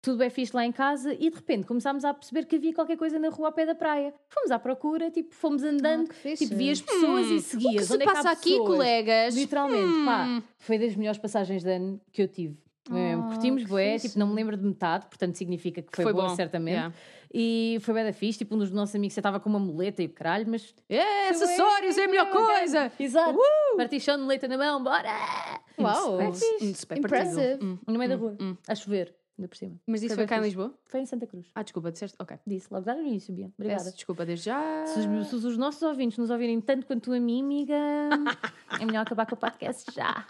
[0.05, 2.95] Tudo bem fixe lá em casa e de repente começámos a perceber que havia qualquer
[2.95, 4.13] coisa na rua ao pé da praia.
[4.29, 6.45] Fomos à procura, tipo, fomos andando, Ah, que fixe.
[6.45, 7.73] tipo, vias pessoas e O seguias.
[7.73, 8.67] que se Onde é passa aqui, pessoas?
[8.69, 9.35] colegas?
[9.35, 10.43] Literalmente, pá, Hum.
[10.59, 12.55] foi das melhores passagens de ano que eu tive.
[12.87, 13.23] Mesmo.
[13.23, 14.09] Oh, Curtimos fixe.
[14.09, 16.75] tipo, não me lembro de metade, portanto significa que foi, Foi boa, bom, certamente.
[16.75, 16.93] yeah.
[17.33, 20.05] E foi bem da fixe, tipo, um dos nossos amigos estava com uma muleta e
[20.05, 22.91] o caralho, mas É, acessórios é a melhor coisa!
[22.99, 23.39] Exato.
[23.75, 25.09] Partichão de leite na mão, bora!
[25.79, 26.57] Uau, É Hum, fixe.
[26.61, 27.57] hum, super Impressive.
[27.59, 27.79] Hum.
[27.87, 28.55] No meio da Hum, rua, hum.
[28.67, 29.75] a chover, ainda por cima.
[29.85, 30.41] Mas isso Foi cá em.
[30.41, 30.73] Lisboa?
[30.85, 31.47] Foi em Santa Cruz.
[31.53, 32.15] Ah, desculpa, disseste?
[32.19, 32.37] Ok.
[32.45, 33.51] Disse logo lá no início, Bia.
[33.57, 33.83] Obrigada.
[33.83, 34.85] Peço desculpa desde já.
[34.85, 37.75] Se os, se os nossos ouvintes nos ouvirem tanto quanto a mim, amiga,
[38.79, 40.25] é melhor acabar com o podcast já.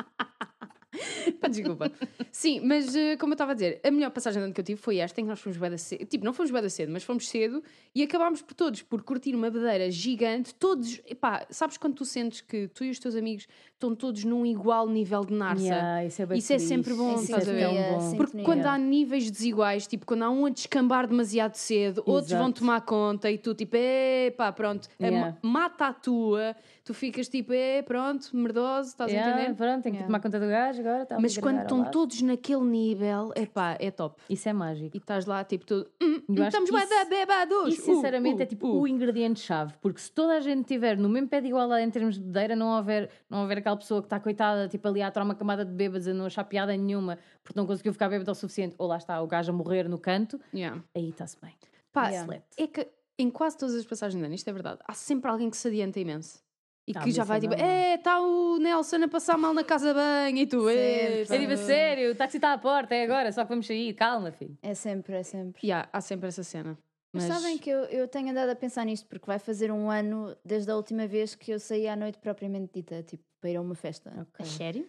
[1.40, 1.92] Pá, Desculpa.
[2.32, 4.66] Sim, mas eh, como eu estava a dizer, a melhor passagem de ano que eu
[4.66, 6.06] tive foi esta, em que nós fomos bué da cedo.
[6.06, 9.36] Tipo, não fomos bué da cedo, mas fomos cedo e acabámos por todos, por curtir
[9.36, 10.54] uma bedeira gigante.
[10.56, 14.46] Todos, epá, sabes quando tu sentes que tu e os teus amigos estão todos num
[14.46, 15.64] igual nível de narça?
[15.64, 17.68] Yeah, isso é, bem Isso é sempre bom, Em estás a ver?
[17.68, 18.00] bom.
[18.18, 18.46] Porque Sintonia.
[18.46, 22.60] quando há níveis desiguais, tipo, quando há um a descambar demasiado cedo, outros vão Exato.
[22.60, 25.38] tomar conta e tu, tipo, epá, pronto, a Yeah.
[25.44, 29.56] ma- mata a tua, tu ficas tipo, é, pronto, merdoso, estás a Yeah, entender?
[29.56, 31.06] pronto, tenho que tomar conta do gajo agora.
[31.06, 34.22] tá Mas a quando estão todos naquele nível, epá, é top.
[34.30, 34.96] Isso é mágico.
[34.96, 35.90] E estás lá, tipo, tudo.
[36.02, 37.74] Hum, estamos isso- da bebados.
[37.74, 38.82] Isso, sinceramente, Uh, é tipo uh, uh.
[38.82, 39.74] o ingrediente-chave.
[39.82, 42.56] Porque se toda a gente estiver no mesmo pé de igualdade em termos de bebedeira,
[42.56, 45.64] não houver, não houver aquela pessoa que está coitada, tipo ali a atuar uma camada
[45.66, 48.88] de bêbados a não achar piada nenhuma porque não conseguiu ficar bêbado o suficiente, ou
[48.88, 50.82] lá está o gajo a morrer no canto, Yeah.
[50.96, 51.54] aí está-se bem.
[51.94, 52.42] Pá, Yeah.
[52.58, 55.50] É que em quase todas as passagens de ano, isto é verdade, há sempre alguém
[55.50, 56.44] que se adianta imenso.
[56.88, 59.88] E Ah, que já vai tipo, é, está o Nelson a passar mal na casa
[59.88, 61.22] de banho e tu, é.
[61.22, 63.94] É tipo, a sério, o táxi está à porta, é agora, só que vamos sair,
[63.96, 64.56] calma, filho.
[64.62, 65.66] É sempre, é sempre.
[65.66, 66.78] Yeah, há sempre essa cena.
[67.12, 69.90] Mas, Mas, sabem que eu, eu tenho andado a pensar nisto porque vai fazer um
[69.90, 73.56] ano desde a última vez que eu saí à noite propriamente dita, tipo, para ir
[73.56, 74.28] a uma festa.
[74.38, 74.88] A sério?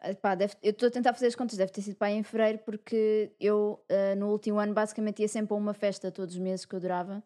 [0.00, 2.22] Ah, pá, deve- eu estou a tentar fazer as contas, deve ter sido para em
[2.22, 6.40] fevereiro, porque eu ah, no último ano basicamente ia sempre a uma festa todos os
[6.40, 7.22] meses que eu durava.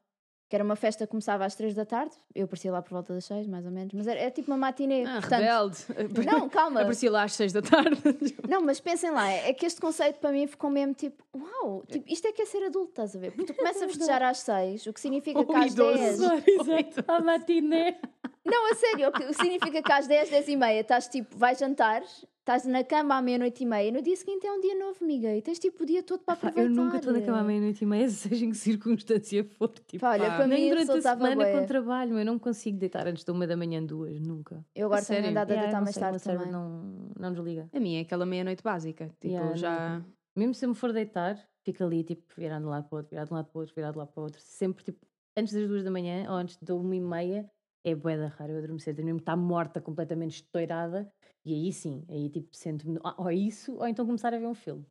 [0.49, 2.13] Que era uma festa que começava às 3 da tarde.
[2.35, 3.93] Eu aparecia lá por volta das 6, mais ou menos.
[3.95, 5.05] Mas era, é tipo uma matinê.
[5.05, 5.79] Ah, portanto, rebelde.
[6.25, 6.81] Não, calma.
[6.87, 8.01] Aparecia lá às seis da tarde.
[8.49, 12.11] Não, mas pensem lá, é que este conceito para mim ficou mesmo tipo, uau, tipo,
[12.13, 13.33] isto é que é ser adulto, estás a ver?
[13.33, 16.29] Porque tu começas a festejar às 6, o que significa que Ou às idoso.
[16.45, 16.49] 10.
[16.49, 17.05] Exato.
[17.09, 17.99] A matiné.
[18.47, 21.59] Não, a sério, o que significa que às 10, 10 e meia estás tipo, vais
[21.59, 22.03] jantar,
[22.39, 25.35] estás na cama à meia-noite e meia, no dia seguinte é um dia novo, amiga,
[25.35, 26.63] e tens tipo o dia todo para aproveitar.
[26.63, 29.69] eu nunca estou na cama à meia-noite e meia, seja em que circunstância for.
[29.71, 31.61] Tipo, Pá, olha, Pá, para nem mim durante a semana bué.
[31.61, 34.65] com trabalho, eu não consigo deitar antes de uma da manhã, duas, nunca.
[34.75, 36.53] Eu agora tenho andado a Yeah, deitar não mais tarde também.
[36.53, 37.69] Não, não desliga.
[37.75, 39.09] A minha é aquela meia-noite básica.
[39.21, 40.03] Tipo, Yeah, já.
[40.37, 42.99] Mesmo se eu me for deitar, fico ali, tipo, virado de um lado para o
[42.99, 44.41] outro, virado de um lado para o outro, virado de um lado para o outro.
[44.41, 45.05] Sempre, tipo,
[45.37, 47.51] antes das duas da manhã ou antes de uma e meia,
[47.87, 48.95] é bué da raro eu adormecer.
[48.95, 51.11] Tenho mesmo que estar morta, completamente estourada.
[51.45, 54.85] E aí sim, aí tipo, sento-me, ou isso, ou então começar a ver um filme.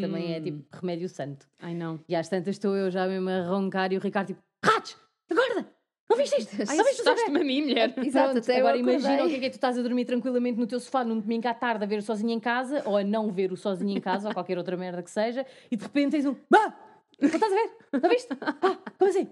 [0.00, 0.42] Também é Hum.
[0.42, 1.48] tipo remédio santo.
[1.58, 1.98] Ai não.
[2.08, 4.96] E às tantas estou eu já mesmo a roncar e o Ricardo tipo, ratos,
[5.28, 5.68] acorda!
[6.08, 6.50] Não viste isto?
[6.70, 7.94] Ai, Não viste assustaste-me a mim, mulher.
[8.04, 9.28] Exato, Pronto, agora imagina o acordei.
[9.30, 11.54] que é que é tu estás a dormir tranquilamente no teu sofá num domingo à
[11.54, 14.28] tarde a ver o sozinho em casa ou a não ver o sozinho em casa
[14.28, 16.76] ou qualquer outra merda que seja e de repente tens um bah!
[17.20, 17.70] Não estás a ver?
[18.02, 18.28] Não viste?
[18.40, 19.28] Ah, como assim?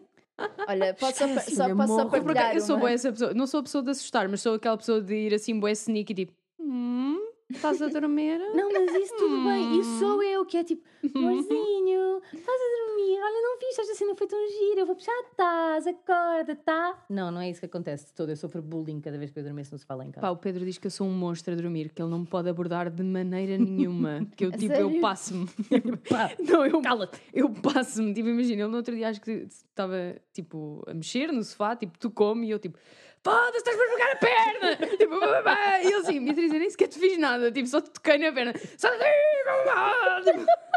[0.66, 3.34] Olha, posso só, Esquece, só, eu posso só partilhar eu sou boa essa pessoa.
[3.34, 6.14] Não sou a pessoa de assustar, mas sou aquela pessoa de ir assim, boa sneaky,
[6.14, 6.32] tipo.
[6.60, 7.17] Hum,
[7.50, 8.38] estás a dormir?
[8.54, 9.80] Não, mas isso tudo bem.
[9.80, 10.82] Isso sou eu que é tipo,
[11.14, 15.12] amorzinho, estás a dormir, olha, não viste, esta cena foi tão gira, eu vou puxar,
[15.30, 17.04] estás, acorda, tá?
[17.08, 18.30] Não, não é isso que acontece de todo.
[18.30, 20.26] Eu sofro bullying cada vez que eu adormeço no sofá lá em casa.
[20.26, 22.26] Pá, o Pedro diz que eu sou um monstro a dormir, que ele não me
[22.26, 24.26] pode abordar de maneira nenhuma.
[24.36, 25.48] Que eu, tipo, eu passo-me.
[26.48, 27.20] Não, eu, Cala-te.
[27.32, 28.12] eu passo-me.
[28.14, 31.98] Tipo, imagina, ele no outro dia acho que estava, tipo, a mexer no sofá, tipo,
[31.98, 32.78] tu come e eu, tipo,
[33.22, 34.76] foda-se, estás-me a pegar a perna!
[34.96, 38.18] tipo, e ele assim, Beatriz, eu nem sequer te fiz nada, tipo, só te toquei
[38.18, 38.52] na perna.
[38.76, 40.46] Só tipo,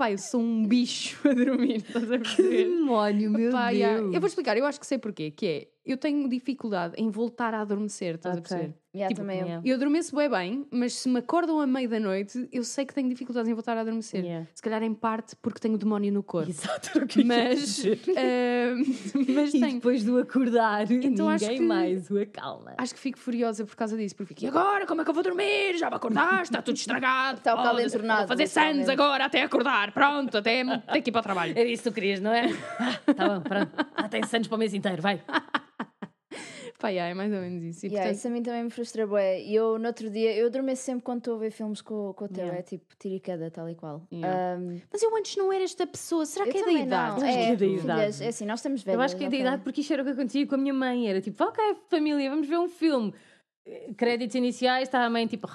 [0.00, 2.64] Pá, eu sou um bicho a dormir, estás a perceber?
[2.64, 3.78] Demónio, meu Pá, Deus.
[3.78, 4.00] yeah.
[4.00, 7.54] Eu vou explicar, eu acho que sei porquê, que é, eu tenho dificuldade em voltar
[7.54, 8.48] a adormecer, estás a Ok.
[8.48, 8.74] perceber?
[8.92, 9.46] Yeah, Tipo, também eu.
[9.46, 9.62] yeah.
[9.68, 12.92] Eu adormeço bem bem, mas se me acordam a meio da noite, eu sei que
[12.92, 14.24] tenho dificuldades em voltar a adormecer.
[14.24, 14.48] Yeah.
[14.52, 16.50] Se calhar em parte porque tenho demónio no corpo.
[16.50, 17.84] Exato, o que Mas,
[18.16, 18.74] ah,
[19.32, 19.74] mas E tenho.
[19.74, 22.74] depois do acordar, Então ninguém que- mais o acalma.
[22.78, 25.14] Acho que fico furiosa por causa disso, porque fico, e agora como é que eu
[25.14, 25.78] vou dormir?
[25.78, 27.38] Já me acordaste, está tudo estragado.
[27.40, 31.10] Está o caldo foda-se, entornado, Vou fazer sandes agora até acordar, pronto, até tenho que
[31.10, 31.52] ir para o trabalho.
[31.56, 32.48] Era isso que tu querias, não é?
[32.80, 33.70] Ah, tá bom, pronto.
[33.94, 35.22] Ah, tem para o mês inteiro, vai.
[36.80, 37.84] Pá, yeah, é mais ou menos isso.
[37.84, 39.42] E, Yeah, portanto, isso a mim também me frustra bué.
[39.42, 42.24] E eu, no outro dia, eu adormeço sempre quando estou a ver filmes com, com
[42.24, 42.42] o teu.
[42.44, 42.58] Yeah.
[42.58, 44.06] É tipo, tira e queda, tal e qual.
[44.10, 44.58] Yeah.
[44.58, 47.20] Um, Mas eu antes não era esta pessoa, será eu que é da idade?
[47.20, 47.26] Não.
[47.26, 48.24] É, é da filhas, idade.
[48.24, 48.96] é assim, nós estamos velhas.
[48.98, 50.72] Eu acho que é da idade porque isto era o que acontecia com a minha
[50.74, 51.06] mãe.
[51.08, 53.12] Era tipo, ok, família, vamos ver um filme.
[53.66, 55.48] Eh, Créditos iniciais, está a mãe tipo.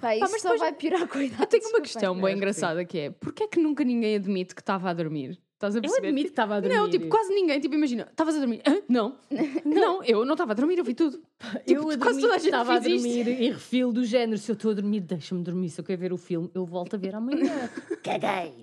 [0.00, 1.42] Pá, isso mas só depois- vai piorar com a idade.
[1.42, 4.16] Eu tenho uma questão bem acho que engraçada que é, porquê é que nunca ninguém
[4.16, 5.38] admite que estava a dormir?
[5.60, 6.06] Estás a Eu perceber?
[6.08, 6.74] admito que estava a dormir.
[6.74, 7.60] Não, tipo, quase ninguém.
[7.60, 8.62] Tipo, imagina, estavas a dormir.
[8.66, 8.80] Hã?
[8.88, 9.14] Não.
[9.62, 11.20] não, eu não estava a dormir, eu vi tudo.
[11.66, 14.38] eu tipo, a quase toda a gente estava a dormir e refil do género.
[14.38, 15.68] Se eu estou a dormir, deixa-me dormir.
[15.68, 17.68] Se eu quero ver o filme, eu volto a ver amanhã.
[18.02, 18.54] Caguei.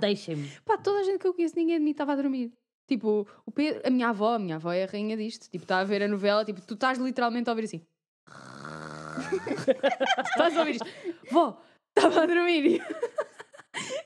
[0.00, 0.50] Deixem-me.
[0.64, 2.52] Pá, toda a gente que eu conheço, ninguém de mim estava a dormir.
[2.88, 5.48] Tipo, o Pedro, a minha avó, a minha avó é a rainha disto.
[5.48, 7.82] Tipo, está a ver a novela, tipo, tu estás literalmente a ouvir assim.
[10.26, 10.86] estás a ouvir isto.
[11.30, 11.62] Vó,
[11.96, 12.82] estava a dormir.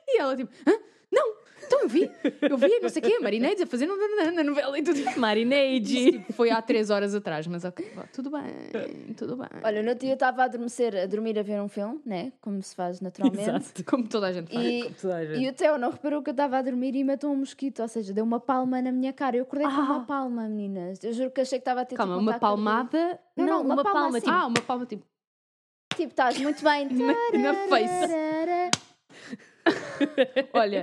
[0.07, 0.92] e ela, tipo, Hã?
[1.73, 2.11] Então eu vi.
[2.43, 4.99] Eu vi, não sei o quê, marineiros a fazer na- novela e tudo.
[5.19, 6.13] Marinade.
[6.13, 9.49] Tipo, foi há três horas atrás, mas ok, tudo bem, tudo bem.
[9.65, 12.33] Olha, no outro dia eu estava a adormecer, a dormir a ver um filme, né?
[12.41, 13.43] Como se faz naturalmente.
[13.49, 13.85] Exato.
[13.85, 14.67] Como toda a gente faz.
[14.67, 15.41] E, Toda a gente.
[15.45, 17.89] e o Theo não reparou que eu estava a dormir e matou um mosquito, ou
[17.89, 19.37] seja, deu uma palma na minha cara.
[19.37, 20.05] Eu acordei com uma Ah.
[20.07, 21.03] palma, meninas.
[21.03, 23.19] Eu juro que achei que estava a ter Calma, tipo, um uma palmada.
[23.37, 24.29] Não, não, uma, palma, assim.
[24.31, 25.05] Ah, uma palma tipo.
[25.97, 26.89] Tipo, estás muito bem.
[26.93, 28.13] Na, na face.
[30.55, 30.83] Olha,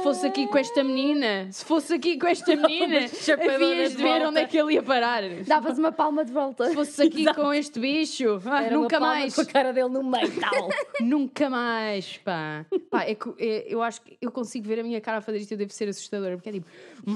[0.00, 4.02] se fosse aqui com esta menina, se fosse aqui com esta menina, havias de de
[4.02, 5.22] ver onde é que ele ia parar.
[5.22, 6.72] Se Davas uma palma de volta.
[6.72, 9.34] fosse aqui com este bicho, ah, Era uma nunca palma mais.
[9.34, 10.68] Com a cara dele no meio, tal.
[11.00, 12.64] Nunca mais, pá.
[12.90, 15.38] Pá, é que, é- eu acho que eu consigo ver a minha cara a fazer
[15.38, 16.66] isto e eu devo ser assustadora, porque é tipo,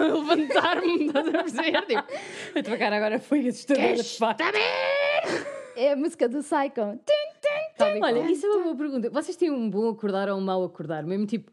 [0.00, 1.82] levantar-me, estás a perceber?
[1.86, 2.04] Tipo,
[2.58, 4.42] A tua cara agora foi assustadora, de facto.
[5.76, 6.98] É a música do Psycho.
[7.76, 8.10] tal e qual.
[8.12, 9.10] Olha, isso é uma boa pergunta.
[9.10, 11.02] Vocês têm um bom acordar ou um mau acordar?
[11.04, 11.50] Mesmo tipo,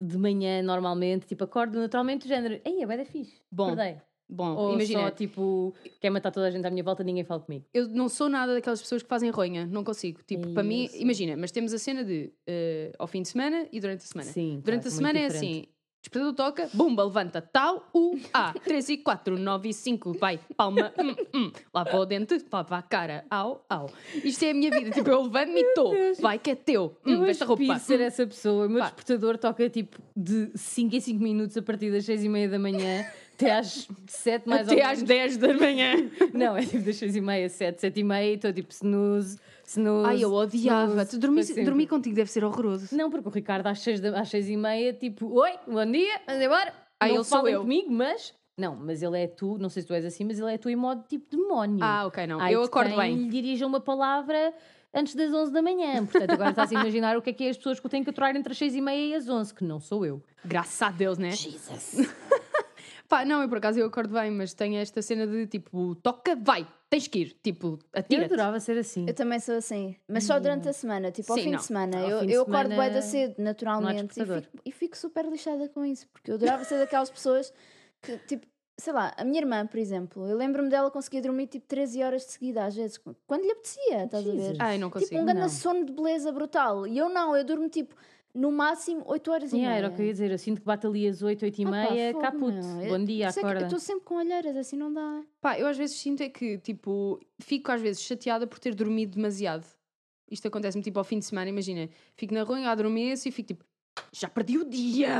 [0.00, 3.34] de manhã, normalmente, tipo, acordo naturalmente, do género, ei, é bué da fixe.
[3.50, 3.96] Bom, Acordei.
[4.32, 7.40] Bom, Ou imagina, só, tipo, quer matar toda a gente à minha volta, ninguém fala
[7.40, 7.64] comigo.
[7.74, 10.20] eu não sou nada daquelas pessoas que fazem ronha, não consigo.
[10.24, 13.66] Tipo, Ei, para mim, imagina, mas temos a cena de eh, ao fim de semana
[13.72, 14.30] e durante a semana.
[14.30, 15.62] Sim, Durante pá, a sou semana é muito diferente.
[15.64, 20.40] assim: Despertador toca, bumba, levanta, tal, U, A, 3 e 4, 9 e 5, vai,
[20.56, 23.90] palma, hum, hum, lava o dente, lava a cara, au, au.
[24.24, 27.12] Isto é a minha vida, tipo, eu levanto-me e estou, vai que é teu, hum,
[27.12, 27.62] Eu veste a roupa.
[27.74, 28.66] aspiro ser essa pessoa.
[28.66, 28.86] O meu Pá.
[28.86, 32.58] despertador toca tipo de 5 em 5 minutos a partir das 6 e meia da
[32.58, 35.02] manhã até às 7 mais ou Até menos.
[35.02, 36.10] às 10 da manhã.
[36.32, 39.38] Não, é tipo das 6 e meia, 7, 7 e meia estou tipo snooze,
[39.70, 40.08] snooze.
[40.08, 41.02] Ai, eu odiava.
[41.02, 41.64] snooze, Tu sempre.
[41.64, 42.94] dormir contigo deve ser horroroso.
[42.96, 46.20] Não, porque o Ricardo às 6, da, às 6 e meia, tipo, oi, bom dia,
[46.26, 46.74] vamos embora.
[46.98, 47.60] Ah, não falem eu.
[47.62, 48.34] comigo, mas...
[48.58, 50.68] Não, mas ele é tu, não sei se tu és assim, mas ele é tu
[50.68, 51.78] em modo tipo demónio.
[51.82, 52.38] Ah, ok, não.
[52.40, 53.16] Ai, eu acordo bem.
[53.16, 54.52] lhe dirija uma palavra
[54.92, 56.04] antes das 11 da manhã.
[56.04, 58.04] Portanto, agora estás a imaginar o que é que é as pessoas que eu tenho
[58.04, 60.22] que aturar entre as 6 e meia e as 11, que não sou eu.
[60.44, 61.30] Graças a Deus, né?
[61.30, 62.06] Jesus.
[63.10, 66.36] Pá, não, eu por acaso eu acordo bem, mas tenho esta cena de tipo, toca,
[66.36, 67.36] vai, tens que ir.
[67.42, 69.04] Tipo, Eu atira adorava ser assim.
[69.06, 71.58] Eu também sou assim, mas só durante a semana, tipo ao Sim, fim não.
[71.58, 71.98] de semana.
[71.98, 74.42] Ao eu fim de eu acordo semana bem da cedo, naturalmente, e despertador.
[74.42, 77.52] fico, e fico super lixada com isso, porque eu adorava ser daquelas pessoas
[78.00, 78.46] que, tipo,
[78.78, 82.24] sei lá, a minha irmã, por exemplo, eu lembro-me dela conseguir dormir tipo 13 horas
[82.26, 82.96] de seguida, às vezes,
[83.26, 84.36] quando lhe apetecia, estás a ver?
[84.38, 84.56] Jesus.
[84.60, 85.20] Ai, não Tipo, consigo.
[85.20, 85.48] um grande não.
[85.48, 86.86] sono de beleza brutal.
[86.86, 87.94] E eu não, eu durmo tipo
[88.34, 89.78] no máximo 8 horas e Yeah, meia.
[89.86, 90.30] era o que eu ia dizer.
[90.30, 92.52] Eu sinto que bate ali às 8, 8 e Ah pá, meia, fogo, caput.
[92.54, 92.88] meu.
[92.98, 93.60] Bom dia, é que acorda.
[93.60, 95.22] Eu estou sempre com olheiras, assim não dá.
[95.40, 99.16] Pá, eu às vezes sinto é que, tipo, fico às vezes chateada por ter dormido
[99.16, 99.66] demasiado.
[100.30, 101.88] Isto acontece-me, tipo, ao fim de semana, imagina.
[102.16, 103.64] Fico na rua, adormeço e fico tipo,
[104.12, 105.10] já perdi o dia!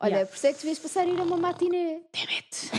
[0.00, 0.26] Olha, Yeah.
[0.30, 2.00] por isso é que devias passar a ir a uma matinê.
[2.12, 2.70] Damn it!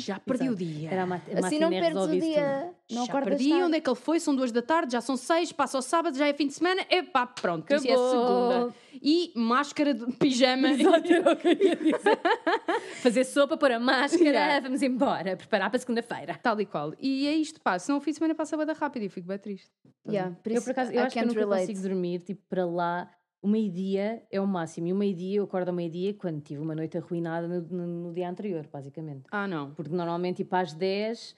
[0.00, 0.90] Já perdi o dia.
[0.90, 2.70] Era a mat a Assim não perdes o dia.
[2.90, 3.64] Não já acordas perdi, tarde.
[3.64, 4.20] onde é que ele foi?
[4.20, 6.82] São duas da tarde, já são seis, passa ao sábado, já é fim de semana.
[6.90, 8.74] Epá, pronto, isso é segunda.
[9.02, 10.68] E máscara de pijama.
[10.72, 12.18] Exato, era o que eu ia dizer.
[13.02, 14.60] Fazer sopa, pôr a máscara, Yeah.
[14.60, 16.38] vamos embora, preparar para segunda-feira.
[16.42, 16.92] Tal e qual.
[17.00, 17.78] E é isto, pá.
[17.78, 19.70] Senão o fim de semana passa bem rápido e fico bem triste.
[20.06, 21.66] Yeah, por Eu, por acaso, eu I acho que eu nunca relate.
[21.66, 23.10] consigo dormir, tipo, para lá.
[23.44, 24.86] O meio-dia é o máximo.
[24.86, 28.14] E o meio-dia, eu acordo ao meio-dia quando tive uma noite arruinada no, no- no
[28.14, 29.24] dia anterior, basicamente.
[29.30, 29.74] Ah, não.
[29.74, 31.36] Porque normalmente, tipo, às 10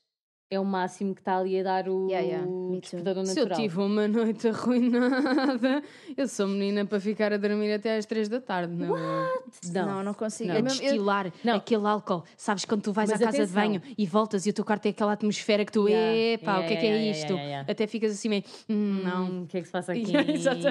[0.49, 2.47] é o máximo que está ali a dar o Yeah, yeah,
[2.81, 3.61] despertador Se eu natural.
[3.61, 5.83] tive uma noite arruinada,
[6.17, 9.29] eu sou menina para ficar a dormir até às três da tarde, não é?
[9.73, 9.87] Não.
[9.87, 10.49] Não, não consigo.
[10.51, 10.55] Não.
[10.57, 11.57] A eu- destilar Não.
[11.57, 12.23] aquele álcool.
[12.37, 13.63] Sabes quando tu vais Mas à casa atenção.
[13.63, 16.17] de banho e voltas e o teu quarto tem aquela atmosfera que tu, Yeah.
[16.35, 17.33] epá, o que é Yeah, que é yeah, yeah, isto?
[17.33, 17.73] yeah, yeah.
[17.73, 19.43] Até ficas assim meio, hum, não.
[19.43, 20.13] O que é que se passa aqui?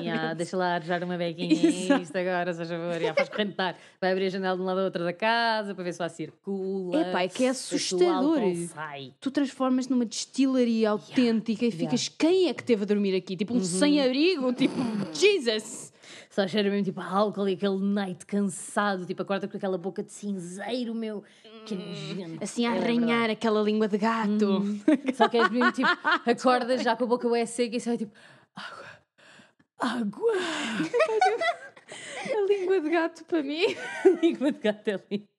[0.10, 1.54] Ah, deixa lá arranjar uma bequinha
[2.02, 3.02] isto agora, se faz favor.
[3.02, 3.76] Já faz correntar.
[4.00, 6.08] Vai abrir a janela de uma lado à outra da casa para ver se lá
[6.08, 7.02] circula.
[7.02, 8.40] Epá, é que é assustador.
[9.20, 13.36] Tu transformas numa destilaria autêntica e ficas, quem é que teve a dormir aqui?
[13.36, 14.76] Tipo um sem-abrigo, tipo,
[15.14, 15.94] Jesus!
[16.30, 20.12] Só cheira mesmo tipo álcool e aquele night cansado, tipo acorda com aquela boca de
[20.12, 21.24] cinzeiro, meu.
[21.66, 22.44] Que nojento.
[22.44, 24.60] Assim a É arranhar aquela língua de gato.
[24.60, 25.16] verdade.
[25.16, 25.88] Só que és mesmo tipo,
[26.30, 28.12] acordas já com a boca bué seca e sai tipo,
[28.54, 28.86] água,
[29.80, 30.34] água.
[31.88, 33.64] A língua de gato para mim.
[34.22, 35.30] Língua de gato é ali.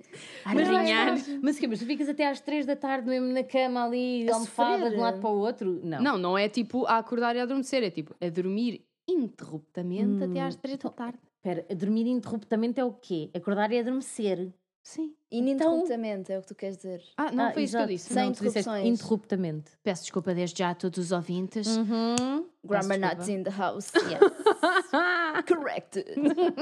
[0.45, 1.17] Arranhar.
[1.43, 4.35] Mas, que, mas tu ficas até às 3 da tarde mesmo na cama ali, A
[4.35, 5.81] almofada de um lado para o outro?
[5.83, 6.01] Não.
[6.01, 10.41] Não, não é tipo a acordar e a adormecer, é tipo a dormir interruptamente até
[10.41, 11.19] às três da tarde.
[11.37, 13.31] Espera, a dormir interruptamente é o quê?
[13.35, 14.53] Acordar e adormecer.
[14.87, 15.17] Sim.
[15.33, 17.03] Ininterruptamente, é o que tu queres dizer.
[17.17, 18.15] Ah, não Ah, foi isso que eu disse.
[18.15, 18.87] Sem Não, interrupções.
[18.87, 19.73] interruptamente.
[19.83, 21.67] Peço desculpa desde já a todos os ouvintes.
[21.77, 22.47] Uhum.
[22.65, 23.91] Grammar nuts in the house.
[24.09, 24.21] Yes.
[25.49, 26.07] Corrected.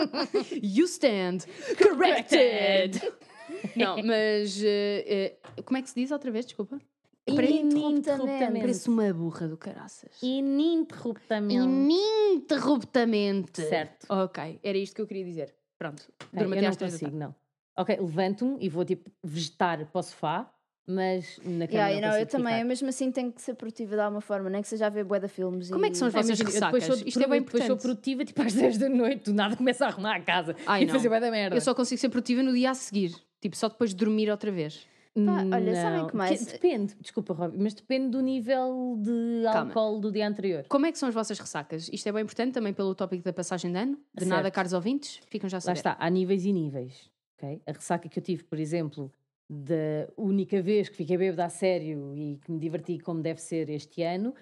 [0.62, 1.40] You stand
[1.76, 2.98] corrected!
[3.76, 6.46] não, mas eh, eh, como é que se diz outra vez?
[6.46, 6.80] Desculpa.
[7.26, 8.60] Ininterruptamente.
[8.60, 10.10] Parece uma burra do caraças.
[10.22, 11.60] Ininterruptamente.
[11.62, 13.60] Ininterruptamente.
[13.60, 14.06] Certo.
[14.08, 15.54] Ok, era isto que eu queria dizer.
[15.78, 16.02] Pronto.
[16.32, 17.16] Bem, Durma eu até não às três da tarde.
[17.16, 17.43] não.
[17.76, 20.50] Ok, levanto-me e vou tipo vegetar para o sofá,
[20.86, 22.60] mas na cama Yeah, não não, eu também, ficar.
[22.60, 25.04] eu mesmo assim tenho que ser produtiva de alguma forma, nem que seja a ver
[25.04, 25.70] bué de filmes.
[25.70, 25.90] Como é e...
[25.90, 26.84] que são as Ah, vossas depois ressacas?
[26.84, 29.82] sou, Isto é bem depois sou produtiva tipo às 10 da noite, do nada começo
[29.82, 30.94] a arrumar a casa Ai, e não.
[30.94, 31.56] fazer bué da merda.
[31.56, 33.14] Eu só consigo ser produtiva no dia a seguir.
[33.40, 34.86] Tipo, só depois de dormir outra vez.
[35.14, 36.06] Pá, olha, sabem Não.
[36.08, 36.44] que mais?
[36.44, 39.72] depende, desculpa, Rob, mas depende do nível de Calma.
[39.74, 40.64] álcool do dia anterior.
[40.68, 41.88] Como é que são as vossas ressacas?
[41.92, 43.98] Isto é bem importante também pelo tópico da passagem de ano.
[44.12, 44.54] De nada, Certo.
[44.54, 45.20] caros ouvintes.
[45.28, 45.76] Ficam já a Lá saber.
[45.78, 47.10] está, há níveis e níveis.
[47.36, 47.60] Ok?
[47.66, 49.12] A ressaca que eu tive, por exemplo,
[49.48, 53.68] da única vez que fiquei bêbada a sério e que me diverti como deve ser
[53.70, 54.34] este ano,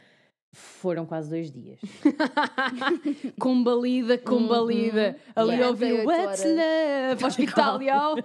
[0.55, 1.81] foram quase dois dias.
[3.40, 5.16] Combalida, combalida.
[5.35, 5.68] Ali Yeah.
[5.68, 7.24] ouviu 48 What's Love?
[7.24, 8.16] Hospital, y'all.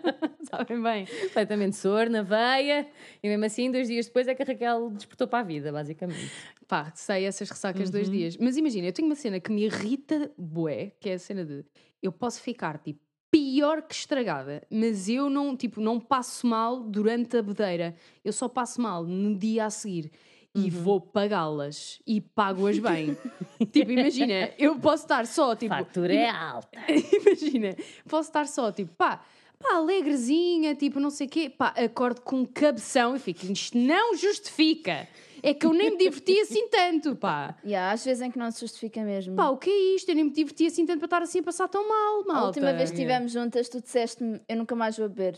[0.50, 1.06] Sabem bem.
[1.28, 2.88] Completamente soro na veia,
[3.22, 6.30] e mesmo assim, dois dias depois é que a Raquel despertou para a vida, basicamente.
[6.66, 8.36] Pá, sei essas ressacas dois dias.
[8.38, 11.64] Mas imagina, eu tenho uma cena que me irrita bué, que é a cena de
[12.02, 13.00] eu posso ficar tipo
[13.34, 17.96] pior que estragada, mas eu não, tipo, não passo mal durante a bedeira.
[18.24, 20.12] Eu só passo mal no dia a seguir.
[20.54, 23.18] e vou pagá-las e pago-as bem.
[23.72, 25.74] tipo, imagina, eu posso estar só, tipo.
[25.74, 26.78] Fatura é alta.
[26.88, 27.74] imagina,
[28.08, 29.24] posso estar só, tipo, pá,
[29.58, 33.76] pá, alegrezinha, tipo, não sei o quê, pá, acordo com um cabeção e fico, isto
[33.76, 35.08] não justifica.
[35.46, 37.54] É que eu nem me diverti assim tanto, pá.
[37.62, 39.36] Yeah, às vezes em que não se justifica mesmo.
[39.36, 40.08] Pá, o que é isto?
[40.08, 42.40] Eu nem me diverti assim tanto para estar assim a passar tão mal, malta.
[42.40, 45.36] a última vez que estivemos juntas, tu disseste-me: Eu nunca mais vou beber.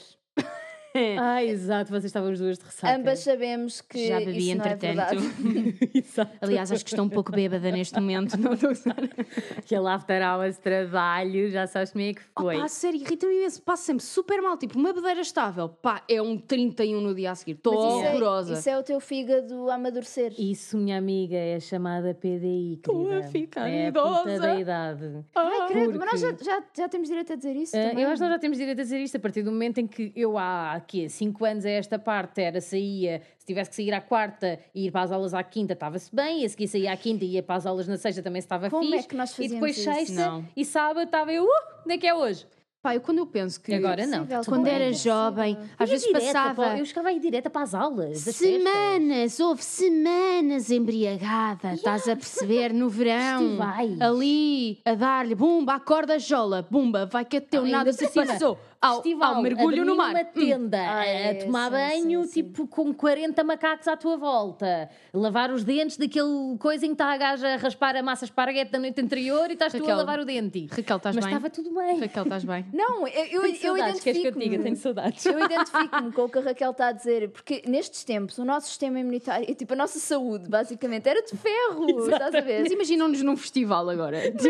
[1.18, 2.94] Ah, exato, vocês estavam as duas de ressaca.
[2.96, 5.16] Ambas sabemos que Já bebi, é entretanto.
[5.94, 6.36] Exato.
[6.40, 8.36] Aliás, acho que estou um pouco bêbada neste momento.
[8.38, 8.96] Não estou a usar.
[9.58, 12.58] Aquele after hours trabalho, já sabes como é que foi.
[12.58, 13.62] Pá, sério, irrita-me imenso.
[13.62, 14.56] Passo sempre super mal.
[14.56, 15.68] Tipo, uma bebedeira estável.
[15.68, 17.52] Pá, é um 31 no dia a seguir.
[17.52, 18.54] Estou é- horrorosa.
[18.54, 20.32] Isso é o teu fígado a amadurecer.
[20.38, 24.38] Isso, minha amiga, é chamada PDI, Estou a ficar é a puta idosa.
[24.38, 25.24] da idade.
[25.34, 27.76] Ai, credo, mas nós já, porque- já, já temos direito a dizer isso.
[27.76, 28.04] Ah, também.
[28.04, 29.86] eu acho que nós já temos direito a dizer isto a partir do momento em
[29.86, 33.92] que eu há aqui 5 anos a esta parte era saía, se tivesse que sair
[33.92, 36.92] à quarta e ir para as aulas à quinta estava-se bem, e a seguir saía
[36.92, 38.98] à quinta e ia para as aulas na sexta também se estava Como fixe.
[38.98, 39.92] é que nós e fazíamos depois isso?
[39.92, 40.44] sexta Não.
[40.56, 41.48] e sábado estava eu, uh,
[41.84, 42.46] onde é que é hoje?
[42.82, 43.74] Pá, eu quando eu penso que.
[43.74, 44.18] Agora não.
[44.26, 46.54] Possível, Quando era é jovem, às vezes passava.
[46.54, 48.22] para- eu chegava aí direta para as aulas.
[48.24, 48.62] das festas.
[48.62, 52.72] Semanas, houve semanas embriagada, estás a perceber?
[52.72, 54.00] No verão, Festivais.
[54.00, 58.56] ali, a dar-lhe, bumba, acorda, jola, bumba, vai que teu Ainda nada se passou.
[58.80, 60.08] Ao, Festival, ao mergulho a no mar.
[60.08, 60.26] numa Hum.
[60.34, 62.42] tenda, Ah, a é, tomar sim, banho, sim, sim.
[62.42, 64.88] tipo, com 40 macacos à tua volta.
[65.14, 68.70] Lavar os dentes daquele coisa em que está a gaja a raspar a massa esparguete
[68.70, 70.66] da noite anterior e estás tu a Raquel, lavar o dente.
[70.70, 71.34] Raquel, estás Mas bem?
[71.34, 72.00] estava tudo bem.
[72.00, 72.66] Raquel, estás bem?
[72.72, 74.54] Não, eu, eu, Tenho eu saudades, queres que eu te diga?
[74.56, 74.64] identifico-me.
[74.64, 75.26] Tenho saudades.
[75.26, 78.68] Eu identifico-me com o que a Raquel está a dizer, porque nestes tempos o nosso
[78.68, 82.62] sistema imunitário, tipo a nossa saúde, basicamente, era de ferro, estás a ver?
[82.62, 84.20] Mas imaginam-nos num festival agora.
[84.32, 84.42] Tipo,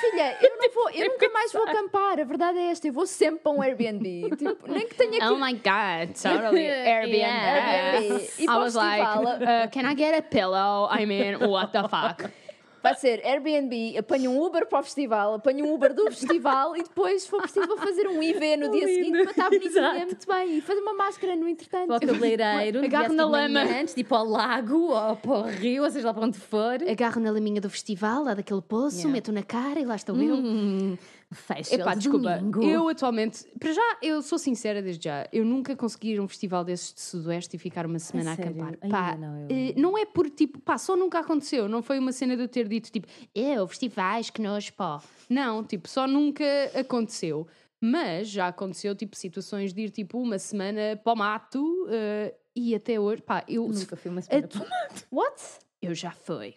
[0.00, 3.06] Filha, eu, não vou, eu nunca mais vou acampar, a verdade é esta, eu vou
[3.06, 7.16] sempre para um Airbnb, tipo, nem que tenha que oh my god, totally Airbnb.
[7.16, 7.96] Yeah.
[7.98, 8.30] Airbnb.
[8.38, 10.88] E I was like, uh, can I get a pillow?
[10.90, 12.30] I mean, what the fuck?
[12.82, 16.82] vai ser Airbnb, apanho um Uber para o festival, apanho um Uber do festival e
[16.82, 18.88] depois, se for preciso, vou fazer um IV no dia Lindo.
[18.88, 20.06] seguinte para estar bonitinha, Exato.
[20.06, 21.86] muito bem, e fazer uma máscara no entretanto.
[21.86, 23.60] Para o cabeleireiro, Agarro na lama.
[23.62, 26.38] Antes de ir para o lago ou para o rio, ou seja lá para onde
[26.38, 26.82] for.
[26.90, 29.12] Agarro na laminha do festival, lá daquele poço, Yeah.
[29.12, 30.34] meto na cara e lá estou eu.
[30.34, 30.98] Hum,
[31.32, 32.62] fecha Epá, o desculpa, domingo.
[32.62, 36.28] eu atualmente, para já, eu sou sincera desde já, eu nunca consegui ir a um
[36.28, 38.62] festival desses de Sudoeste e ficar uma semana a, sério?
[38.64, 38.90] acampar.
[38.90, 42.12] Pá, não, eu- eh, não é por tipo, pá, só nunca aconteceu, não foi uma
[42.12, 45.02] cena de eu ter dito tipo, eu, festivais, que nós, pá.
[45.28, 47.46] Não, tipo, só nunca aconteceu.
[47.84, 52.74] Mas já aconteceu, tipo, situações de ir tipo uma semana para o mato eh, e
[52.76, 54.46] até hoje, pá, eu, Nunca fui uma semana.
[54.46, 54.64] tu-
[55.10, 55.42] What?
[55.80, 56.54] eu já fui.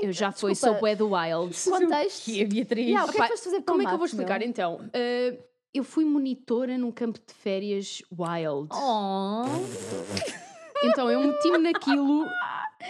[0.00, 1.56] Eu já fui, sou bué do wild.
[1.64, 2.24] Contexto?
[2.24, 2.86] Que a Beatriz.
[2.86, 4.76] Yeah, o que é que foste fazer Como é que eu vou explicar então?
[4.76, 5.38] Uh,
[5.74, 8.68] eu fui monitora num campo de férias wild.
[8.72, 9.44] Oh.
[10.82, 12.26] Então eu meti-me naquilo.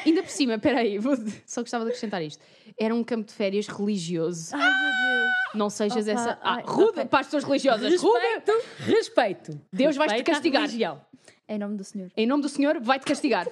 [0.06, 1.16] Ainda por cima, peraí, vou...
[1.44, 2.42] só gostava de acrescentar isto.
[2.78, 4.54] Era um campo de férias religioso.
[4.54, 5.30] Ai, meu Deus.
[5.54, 6.38] Não sejas Opa, essa.
[6.42, 7.04] Ah, ai, rude ok.
[7.06, 8.00] para as pessoas religiosas.
[8.00, 8.18] Rude!
[8.24, 9.60] Respeito, respeito.
[9.72, 10.62] Deus vai-te Respeito castigar.
[10.62, 11.00] religião.
[11.48, 12.10] Em nome do Senhor.
[12.16, 13.48] Em nome do Senhor, vai-te castigar.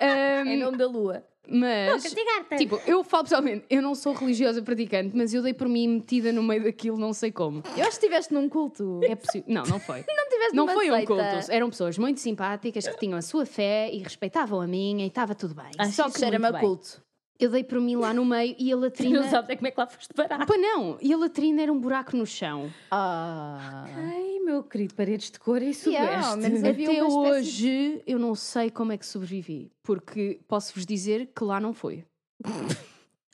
[0.00, 1.24] Um, Em nome da Lua.
[1.48, 2.14] Mas,
[2.58, 6.32] tipo, eu falo pessoalmente, eu não sou religiosa praticante, mas eu dei por mim metida
[6.32, 7.62] no meio daquilo, não sei como.
[7.76, 9.00] Eu acho que estiveste num culto.
[9.02, 9.44] É possível.
[9.48, 10.04] Não, não foi.
[10.20, 11.22] Não tiveste Não foi um culto.
[11.50, 15.34] Eram pessoas muito simpáticas que tinham a sua fé e respeitavam a minha e estava
[15.34, 15.70] tudo bem.
[15.78, 16.68] Acho Só que Cheira-me a muito bem.
[16.68, 17.02] culto.
[17.40, 19.20] Eu dei por mim lá no meio e a Tu latrina.
[19.22, 20.46] não sabes é como é que lá foste parar.
[20.46, 20.98] Pá, não!
[21.00, 22.70] E a latrina era um buraco no chão.
[22.90, 23.84] Ah.
[23.96, 25.90] Ai, meu querido, paredes de cor e sudeste.
[25.90, 29.72] Yeah, ao menos havia Até hoje eu não sei como é que sobrevivi.
[29.82, 32.04] Porque posso-vos dizer que lá não foi.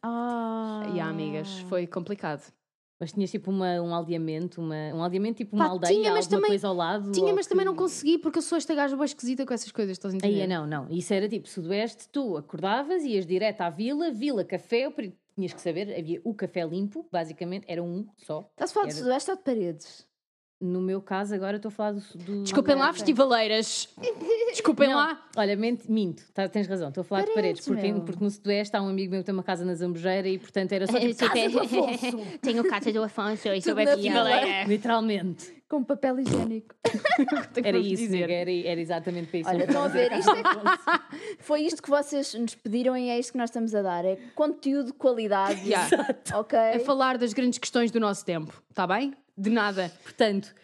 [0.08, 0.86] Ah.
[0.94, 2.52] E amigas, foi complicado.
[2.98, 6.26] Mas tinhas tipo uma, um aldeamento, uma, um aldeamento tipo uma Pá, aldeia, tinha, mas
[6.26, 7.12] também- coisa ao lado?
[7.12, 9.70] Tinha, mas também que- não consegui porque eu sou esta gaja boa esquisita com essas
[9.70, 10.40] coisas, estás a entender?
[10.42, 10.86] Aí, não, não.
[10.90, 14.90] Isso era tipo sudoeste, tu acordavas, ias direto à vila, vila, café,
[15.34, 18.48] tinhas que saber, havia o café limpo, basicamente, era um só.
[18.52, 20.06] Estás a falar de Era- sudoeste ou de paredes?
[20.58, 22.00] No meu caso, agora estou a falar do.
[22.16, 23.90] do Desculpem lá, festivaleiras.
[24.52, 25.22] Desculpem Não, lá.
[25.36, 28.00] Olha, mente- minto, tá- tens razão, estou a falar Paredes, de paredes, porque, meu.
[28.02, 30.72] porque no Sudoeste há um amigo meu que tem uma casa na Zambujeira e portanto
[30.72, 32.18] era só tipo, casa do Afonso.
[32.40, 34.64] Tenho casa do Afonso e sou Tudo na festivalera.
[34.66, 35.54] Literalmente.
[35.68, 36.76] Com papel higiênico.
[37.62, 38.30] Era isso, dizer.
[38.30, 39.48] era, era exatamente para isso.
[39.48, 40.42] Olha, estão a ver, isto é...
[41.40, 44.04] foi isto que vocês nos pediram e é isto que nós estamos a dar.
[44.04, 45.56] É conteúdo de qualidade.
[45.66, 45.88] Yeah.
[46.34, 46.56] Ok?
[46.56, 49.14] A falar das grandes questões do nosso tempo, está bem?
[49.36, 49.90] De nada.
[50.04, 50.54] Portanto,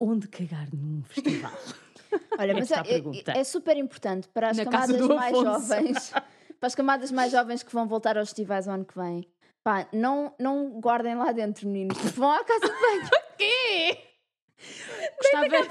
[0.00, 1.52] onde cagar num festival?
[2.38, 3.32] Olha, mas é é, pergunta.
[3.32, 6.10] é super importante para as Na casa camadas do mais jovens,
[6.58, 9.26] para as camadas mais jovens que vão voltar aos festivais o ano que vem.
[9.62, 11.98] Pá, não, não guardem lá dentro, meninos.
[12.12, 13.10] Vão à casa de banho.
[13.36, 14.05] Quê?
[15.20, 15.66] Gostava...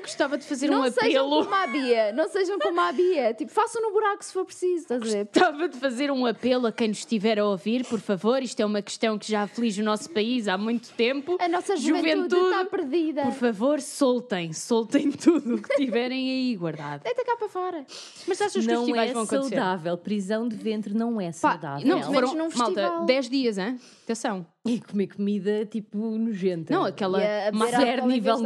[0.00, 1.44] Gostava de fazer Não um sejam apelo.
[1.44, 3.34] como a Bia, não sejam como a Bia.
[3.34, 5.24] Tipo, façam no buraco se for preciso, estás a ver?
[5.32, 8.42] Gostava de fazer um apelo a quem nos estiver a ouvir, por favor.
[8.42, 11.36] Isto é uma questão que já aflige o nosso país há muito tempo.
[11.40, 13.22] A nossa juventude, está perdida.
[13.22, 17.02] Por favor, soltem, soltem tudo o que tiverem aí guardado.
[17.04, 17.84] Deita cá para fora.
[18.26, 19.54] Mas achas que os Não festivais é vão acontecer?
[19.56, 19.98] saudável.
[19.98, 21.86] Prisão de ventre não é Pá, saudável.
[21.86, 23.04] não, Menos foram, num malta, festival.
[23.04, 23.78] 10 dias, hein?
[24.04, 24.46] Atenção.
[24.64, 26.72] E comer comida tipo nojenta.
[26.72, 28.42] Não, aquela Zero em nível vez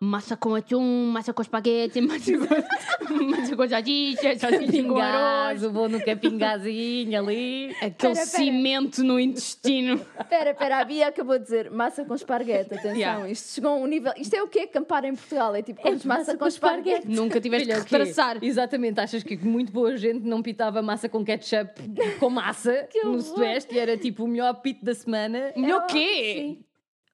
[0.00, 5.62] massa com atum, massa com espaguete, massa com, massa com salsicha, salsicha com arroz.
[5.64, 7.70] O bom no capingazinho ali.
[7.76, 8.26] Aquele Pera, pera.
[8.26, 9.94] cimento no intestino.
[10.18, 12.74] Espera, espera, a Bia acabou de dizer massa com esparguete.
[12.74, 13.28] Atenção, Yeah.
[13.30, 14.12] isto chegou a um nível.
[14.16, 15.54] Isto é o que é acampar em Portugal?
[15.54, 17.06] É tipo, comes massa, com esparguete.
[17.08, 17.96] Nunca tiveste Filha, que quê?
[17.96, 18.38] retraçar.
[18.42, 21.72] Exatamente, achas que muito boa gente não pitava massa com ketchup
[22.18, 23.20] com massa no.
[23.20, 25.52] Sudoeste e era tipo o melhor pito da semana?
[25.56, 26.34] Melhor É, quê?
[26.36, 26.64] sim.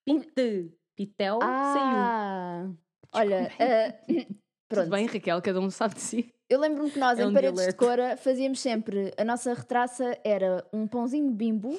[0.05, 2.67] Pite, pitel, Ah,
[3.13, 3.95] olha, ah,
[4.69, 4.85] pronto.
[4.87, 6.35] Tudo bem, Raquel, cada um sabe de si.
[6.49, 7.79] Eu lembro-me que nós, É em um paredes dialeto.
[7.79, 9.13] de cora, fazíamos sempre.
[9.17, 11.79] A nossa retraça era um pãozinho bimbo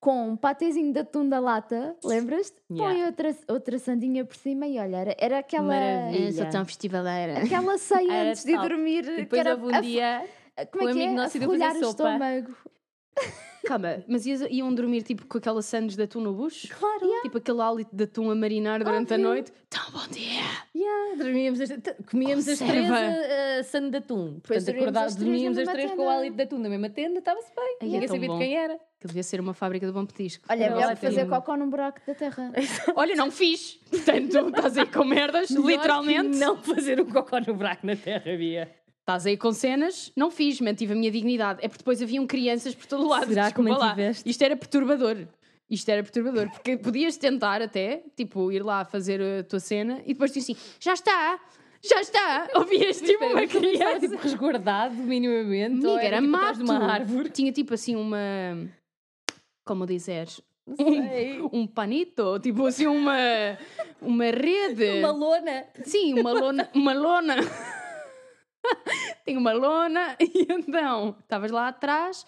[0.00, 2.56] com um patezinho de atum da lata, lembras-te?
[2.70, 2.94] Yeah.
[2.94, 5.66] Põe outra, outra sandinha por cima e olha, era, era aquela.
[5.66, 6.32] Maravilha.
[6.32, 7.38] Sou tão festivaleira.
[7.40, 8.68] Aquela ceia antes de top.
[8.68, 9.04] dormir.
[9.04, 10.24] E que depois era houve um a- dia
[10.70, 11.14] Como é que amigo é?
[11.16, 11.88] nosso A folhar o sopa.
[11.90, 12.56] estômago.
[13.66, 16.68] Calma, mas ias- iam dormir tipo com aquela sandes de atum no bucho?
[16.74, 17.06] Claro.
[17.20, 19.28] Tipo aquele hálito de atum a marinar durante a Óbvio.
[19.28, 19.52] noite?
[19.68, 20.40] Tão bom dia!
[20.74, 21.68] Yeah, dormíamos as,
[22.10, 22.96] comíamos as Conserva.
[22.96, 24.34] três a, a sano de atum.
[24.36, 26.88] Depois Portanto, dormíamos as três dormíamos as três com o hálito de atum na mesma
[26.88, 27.64] tenda, estava-se bem.
[27.64, 28.80] Ai, é Ninguém tão sabia de quem era.
[29.00, 30.44] Que devia ser uma fábrica de bom petisco.
[30.48, 32.52] Olha, é melhor fazer cocó num buraco da terra.
[32.96, 33.74] Olha, não fiz!
[33.90, 36.38] Portanto, estás aí com merdas, literalmente.
[36.38, 38.74] Não fazer um cocó no buraco na terra, Bia.
[39.08, 41.60] Estás aí com cenas, não fiz, mantive a minha dignidade.
[41.62, 43.28] É porque depois haviam crianças por todo lado.
[43.28, 44.28] Será que mantiveste?
[44.28, 45.26] Isto era perturbador.
[45.70, 50.12] Isto era perturbador, porque podias tentar até, tipo, ir lá fazer a tua cena e
[50.12, 51.40] depois dizias assim: já está,
[51.82, 52.50] já está.
[52.54, 53.98] Ouvias tipo uma criança.
[53.98, 55.86] tipo resguardado minimamente.
[55.86, 56.58] Amiga, era tipo, mato.
[56.58, 57.30] de uma árvore.
[57.30, 58.18] Tinha tipo assim uma.
[59.64, 59.86] Como?
[59.86, 61.40] Não sei.
[61.50, 63.16] Um panito, tipo assim uma.
[64.02, 64.98] Uma rede.
[64.98, 65.64] Uma lona.
[65.82, 66.68] Sim, uma lona.
[66.74, 67.36] Uma lona.
[69.24, 72.24] Tinha uma lona e então estavas lá atrás,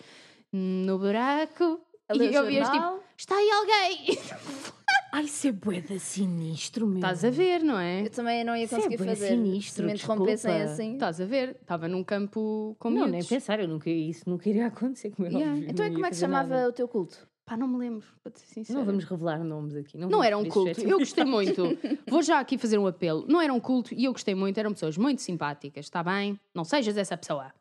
[0.52, 4.18] no buraco, A e o ouvias tipo: está aí alguém!
[5.12, 6.98] Ai, isso é bué sinistro, meu.
[6.98, 8.02] Estás a ver, não é?
[8.06, 9.28] Eu também não ia Isso é conseguir fazer.
[9.28, 10.72] sinistro, se me interrompessem desculpa.
[10.72, 10.92] assim.
[10.94, 11.56] Estás a ver?
[11.60, 13.28] Estava num campo com Não, nem miúdos.
[13.28, 15.58] pensar, eu nunca, isso nunca iria acontecer, como é Yeah.
[15.68, 16.68] Então, não como é que se chamava nada.
[16.68, 17.28] o teu culto?
[17.50, 18.78] Pá, não me lembro, para ser sincera.
[18.78, 19.98] Não vamos revelar nomes aqui.
[19.98, 20.80] Não, Não era um culto.
[20.82, 21.76] Eu gostei muito.
[22.06, 23.24] Vou já aqui fazer um apelo.
[23.28, 24.56] Não era um culto e eu gostei muito.
[24.56, 26.38] Eram pessoas muito simpáticas, está bem?
[26.54, 27.52] Não sejas essa pessoa.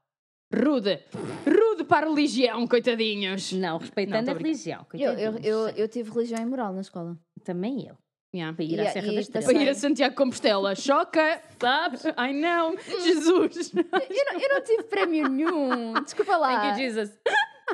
[0.53, 0.99] Rude.
[1.43, 3.51] Rude para a religião, coitadinhos.
[3.53, 4.85] Não, Não, respeitando tô a religião.
[4.93, 5.45] Eu, eu, coitadinhos.
[5.47, 7.17] eu, eu tive religião e moral na escola.
[7.43, 7.97] Também eu.
[8.31, 8.55] Yeah.
[8.55, 9.45] Para ir à a- Serra da Estrela.
[9.47, 10.75] Para ir a Santiago Compostela.
[10.75, 12.03] Choca, sabes?
[12.15, 13.73] Ai não, Jesus.
[13.73, 15.93] Eu não, eu não tive prémio nenhum.
[16.03, 16.59] Desculpa lá.
[16.61, 17.17] Thank you, Jesus.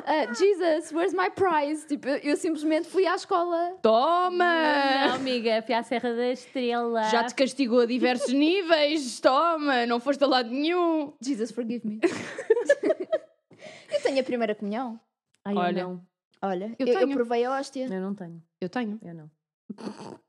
[0.04, 1.86] Ah, Jesus, where's my prize?
[1.86, 3.76] Tipo, eu, eu simplesmente fui à escola.
[3.82, 5.06] Toma!
[5.08, 7.04] Não, amiga, fui à Serra da Estrela.
[7.04, 9.20] Já te castigou a diversos níveis.
[9.20, 11.12] Toma, não foste a lado nenhum.
[11.20, 12.00] Jesus, forgive me.
[13.92, 15.00] eu tenho a primeira comunhão.
[15.44, 15.80] Ai, Olha.
[15.80, 16.06] eu não.
[16.42, 17.14] Olha, Eu eu, eu tenho.
[17.14, 17.86] provei a hóstia.
[17.86, 18.42] Eu não tenho.
[18.60, 18.98] Eu tenho.
[19.02, 19.30] Eu não.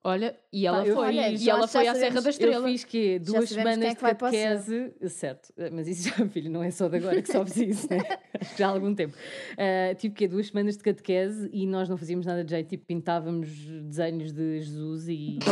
[0.03, 1.15] Olha, e ela Pá, eu foi.
[1.15, 1.99] e ela foi à sabemos.
[1.99, 2.67] Serra da Eu Estrela.
[2.67, 4.15] fiz que duas quem semanas é de que céu.
[4.15, 7.99] catequese, certo, mas isso já, filho, não é só de agora que sabes isso, né?
[8.57, 9.13] Já há algum tempo.
[9.53, 12.85] Uh, tipo que duas semanas de catequese e nós não fazíamos nada de jeito, tipo
[12.85, 13.49] pintávamos
[13.83, 15.39] desenhos de Jesus e.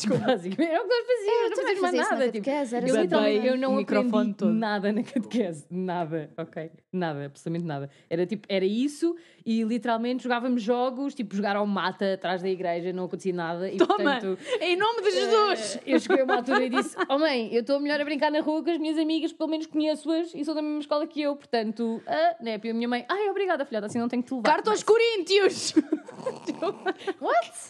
[0.00, 2.32] Desculpa, basicamente, era o que nós fazíamos, não Eu também fazíamos mais nada.
[2.32, 4.52] Tipo, catequese, era eu, literalmente, eu não aprendi todo.
[4.54, 6.70] nada na catequese, nada, ok?
[6.92, 7.88] Nada, absolutamente nada.
[8.08, 9.14] Era tipo, era isso
[9.46, 13.76] e literalmente jogávamos jogos, tipo jogar ao mata atrás da igreja, não acontecia nada e
[13.76, 13.94] Toma!
[13.96, 14.38] portanto.
[14.60, 15.76] Em nome de Jesus!
[15.76, 18.32] Eh, Eu cheguei a uma altura e disse: Oh mãe, eu estou melhor a brincar
[18.32, 21.22] na rua com as minhas amigas, pelo menos conheço-as e sou da mesma escola que
[21.22, 22.60] eu, portanto, ah, né?
[22.62, 24.50] E a minha mãe, ai, obrigada, filhota, assim não tenho que te levar.
[24.50, 25.72] Carta aos Coríntios!
[27.20, 27.68] What?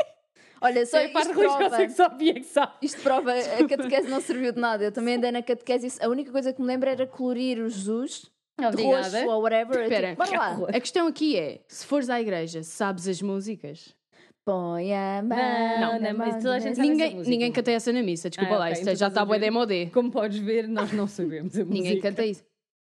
[0.63, 2.73] Olha, só a parte isto prova, que só a Bia que sabe.
[2.83, 4.85] isto prova, a catequese não serviu de nada.
[4.85, 7.69] Eu também andei na catequese e a única coisa que me lembro era colorir o
[7.69, 8.31] Jesus
[8.69, 9.19] Obrigada.
[9.21, 9.77] roxo ou whatever.
[9.77, 10.59] Eu Espera, tipo, lá.
[10.69, 13.95] a questão aqui é: se fores à igreja, sabes as músicas?
[14.45, 17.53] Põe a mão Não, não, mas mão toda a na- gente sabe essa Ninguém, ninguém
[17.53, 19.39] canta essa na missa, desculpa Ah, lá, ok, isto então já estás está a bué
[19.39, 19.45] ver.
[19.45, 19.87] de modé.
[19.93, 22.09] Como podes ver, nós não sabemos a Ninguém música.
[22.09, 22.43] canta isso.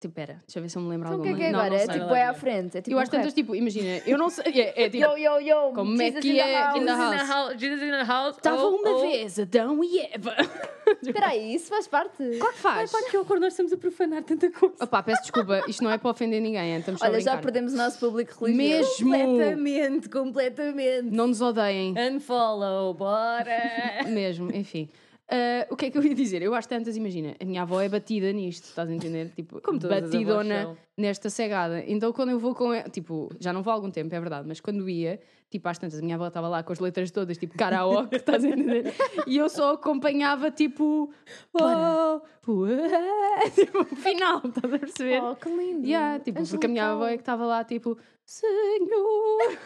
[0.01, 1.44] Tipo, pera, deixa eu ver se eu me lembro Então o que alguma.
[1.44, 1.74] é que é Não, agora?
[1.74, 2.01] não é sei.
[2.01, 2.78] tipo, é a à frente.
[2.78, 4.44] É tipo Eu um acho tantas, tipo, imagina, eu não sei.
[4.62, 5.72] É, é tipo, Yo, yo, yo.
[5.74, 6.76] Como é Jesus que in the é house.
[6.78, 7.61] in the Jesus in the house?
[7.61, 8.36] Jesus in the house.
[8.36, 9.01] estava Oh, uma oh.
[9.01, 10.36] vez Adão e Eva.
[11.03, 12.16] Espera aí, isso faz parte.
[12.38, 12.92] Claro que faz.
[12.92, 14.76] pá, que horror, nós estamos a profanar tanta coisa.
[14.80, 16.78] Opá, peço desculpa, isto não é para ofender ninguém, hein?
[16.78, 19.05] estamos Olha, já perdemos o nosso público religioso.
[19.05, 19.26] Mesmo!
[19.26, 21.11] Completamente, completamente.
[21.11, 21.92] Não nos odeiem.
[21.99, 24.05] Unfollow, bora.
[24.07, 24.88] Mesmo, enfim.
[25.31, 26.41] Ah, o que é que eu ia dizer?
[26.41, 29.31] Eu acho tantas, imagina, a minha avó é batida nisto, estás a entender?
[29.37, 31.85] Tipo, Como batidona nesta cegada.
[31.87, 34.49] Então quando eu vou com ela, tipo, já não vou há algum tempo, é verdade,
[34.49, 35.20] mas quando ia,
[35.51, 38.43] tipo, às tantas, a minha avó estava lá com as letras todas, tipo, karaoke, estás
[38.43, 38.95] a entender?
[39.26, 41.12] E eu só acompanhava, tipo,
[41.53, 42.20] oh,
[42.62, 45.22] ué, tipo, final, estás a perceber?
[45.22, 45.87] Oh, que lindo.
[45.87, 49.59] Yeah, tipo, porque a minha avó é que estava lá, tipo, Senhor,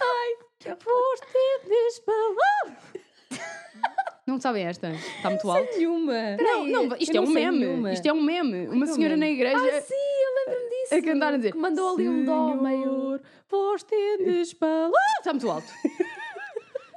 [0.00, 3.03] ai, foste despalavra.
[4.26, 4.90] Não sabem esta?
[4.90, 5.76] Está muito alto.
[5.76, 6.36] Nenhuma.
[6.38, 7.58] Não, não, isto eu é não um meme.
[7.58, 7.92] nenhuma.
[7.92, 8.66] Isto é um meme.
[8.68, 10.94] Uma senhora na igreja Ah, sim, eu lembro-me disso.
[10.94, 12.58] a cantar a dizer Que mandou ali um dó.
[12.62, 13.20] Senhor,
[13.50, 14.96] vós tendes palavra.
[15.18, 15.72] Está muito alto.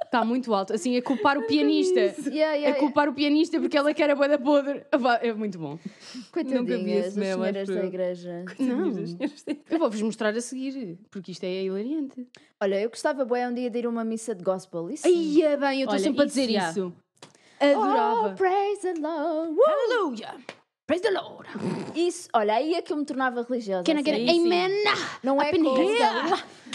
[0.04, 0.72] Está muito alto.
[0.72, 2.00] Assim, a culpar o pianista.
[2.00, 2.80] Yeah, yeah, A yeah.
[2.80, 4.86] culpar o pianista porque ela quer a boeda podre.
[5.20, 5.78] É muito bom.
[6.32, 8.44] Coitadinhas, esse as meme, senhoras acho da igreja.
[8.58, 8.90] Não.
[9.70, 12.26] Eu vou-vos mostrar a seguir, porque isto é hilariante.
[12.58, 14.90] Olha, eu gostava bué um dia de ir a uma missa de gospel.
[14.90, 15.06] Isso.
[15.06, 16.70] Ai, é bem, eu estou sempre a dizer já.
[16.70, 16.90] isso.
[17.60, 18.28] Adorava.
[18.30, 19.50] Oh, praise the Lord.
[19.54, 19.64] Woo!
[19.66, 20.34] Hallelujah.
[20.86, 21.46] Praise the Lord.
[21.94, 23.84] Isso, olha, aí é que eu me tornava religiosa.
[23.84, 24.40] Can I get assim.
[24.40, 24.84] an amen?
[25.22, 25.76] Não é com-.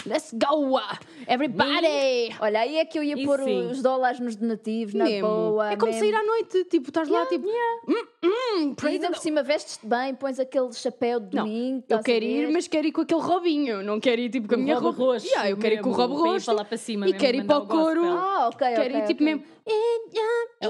[0.06, 0.78] Let's go.
[1.26, 2.36] Everybody.
[2.38, 3.70] Olha, aí é que eu ia pôr sim.
[3.70, 5.26] os dólares nos donativos, na Mesmo.
[5.26, 5.72] boa.
[5.72, 6.06] é como mesmo.
[6.06, 6.64] sair à noite.
[6.66, 11.18] Tipo, estás lá, tipo, hum, E praise ainda por cima vestes-te bem, pões aquele chapéu
[11.18, 11.78] de Não, domingo.
[11.78, 13.82] Eu estás a quero ir, mas quero ir com aquele robinho.
[13.82, 15.26] Não quero ir tipo com a minha roupa roxo.
[15.26, 16.44] Yeah, eu quero ir com o mesmo, robo para ir roxo.
[16.46, 18.04] para lá para cima E mesmo, quero ir para o gospel.
[18.12, 19.44] Ah, ok, Quero ir tipo ok.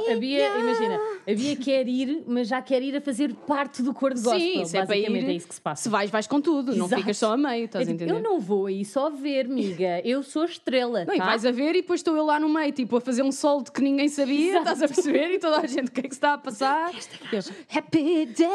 [0.01, 0.15] Mesmo.
[0.17, 4.21] Havia, imagina, havia quer ir, mas já quer ir a fazer parte do cor de
[4.23, 4.41] gospel.
[4.41, 5.07] Sim, se é para ir.
[5.07, 5.83] é isso que se passa.
[5.85, 6.75] Se vais, vais com tudo.
[6.75, 7.03] Não Exato.
[7.03, 7.65] ficas só a meio.
[7.67, 8.13] Estás É a entender?
[8.13, 10.01] eu não vou aí só ver, miga.
[10.05, 11.05] Eu sou estrela.
[11.05, 11.25] Não, e tá?
[11.27, 13.73] vais a ver e depois estou eu lá no meio, tipo, a fazer um solto
[13.73, 15.31] que ninguém sabia, estás a perceber?
[15.35, 16.93] E toda a gente, o que é que se está a passar?
[17.33, 17.41] Eu,
[17.77, 18.47] happy day,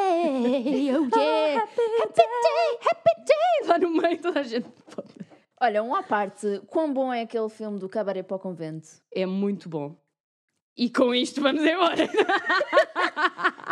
[0.95, 1.75] oh yeah, happy
[2.15, 4.65] day, happy day, lá no meio toda a gente.
[5.61, 8.87] Olha, um à parte, quão bom é aquele filme do Cabaré para o Convento?
[9.13, 9.95] É muito bom.
[10.80, 12.07] E com isto vamos embora.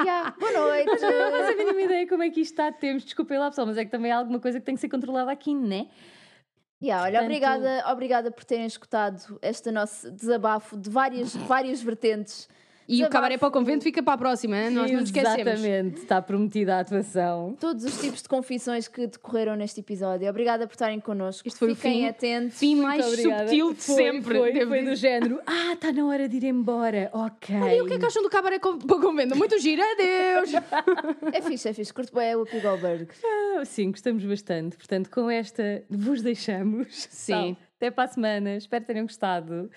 [0.04, 1.02] Yeah, boa noite.
[1.02, 3.04] Não faço a mínima ideia como é que isto está a termos.
[3.04, 5.32] Desculpem lá, pessoal, mas é que também há alguma coisa que tem que ser controlada
[5.32, 5.88] aqui, né?
[6.82, 12.48] Yeah, olha, Portanto- obrigada, obrigada por terem escutado este nosso desabafo de várias, várias vertentes.
[12.88, 15.40] E o cabaré para o convento fica para a próxima, nós não nos esquecemos.
[15.40, 17.56] Exatamente, está prometida a atuação.
[17.60, 20.30] Todos os tipos de confissões que decorreram neste episódio.
[20.30, 21.48] Obrigada por estarem connosco.
[21.48, 22.06] Isto foi o Fiquem fim.
[22.08, 22.58] atentos.
[22.58, 24.38] Fim mais subtil de Foi, sempre.
[24.38, 25.42] Foi, foi do género.
[25.46, 27.10] Ah, está na hora de ir embora.
[27.14, 27.56] Ok.
[27.56, 29.38] E o que é que acham do cabaré para o convento?
[29.38, 30.52] Muito giro, adeus!
[31.34, 31.94] É fixe, é fixe.
[31.94, 33.08] Curto bem o Whoopi Goldberg.
[33.24, 34.78] Ah, sim, gostamos bastante.
[34.78, 37.08] Portanto, com esta vos deixamos.
[37.10, 37.34] Sim.
[37.34, 38.56] Então, até para a semana.
[38.56, 39.70] Espero que tenham gostado.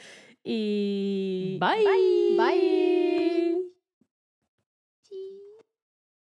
[0.45, 1.59] Y.
[1.61, 1.85] Bye.
[1.85, 2.37] Bye.
[2.37, 3.71] Bye.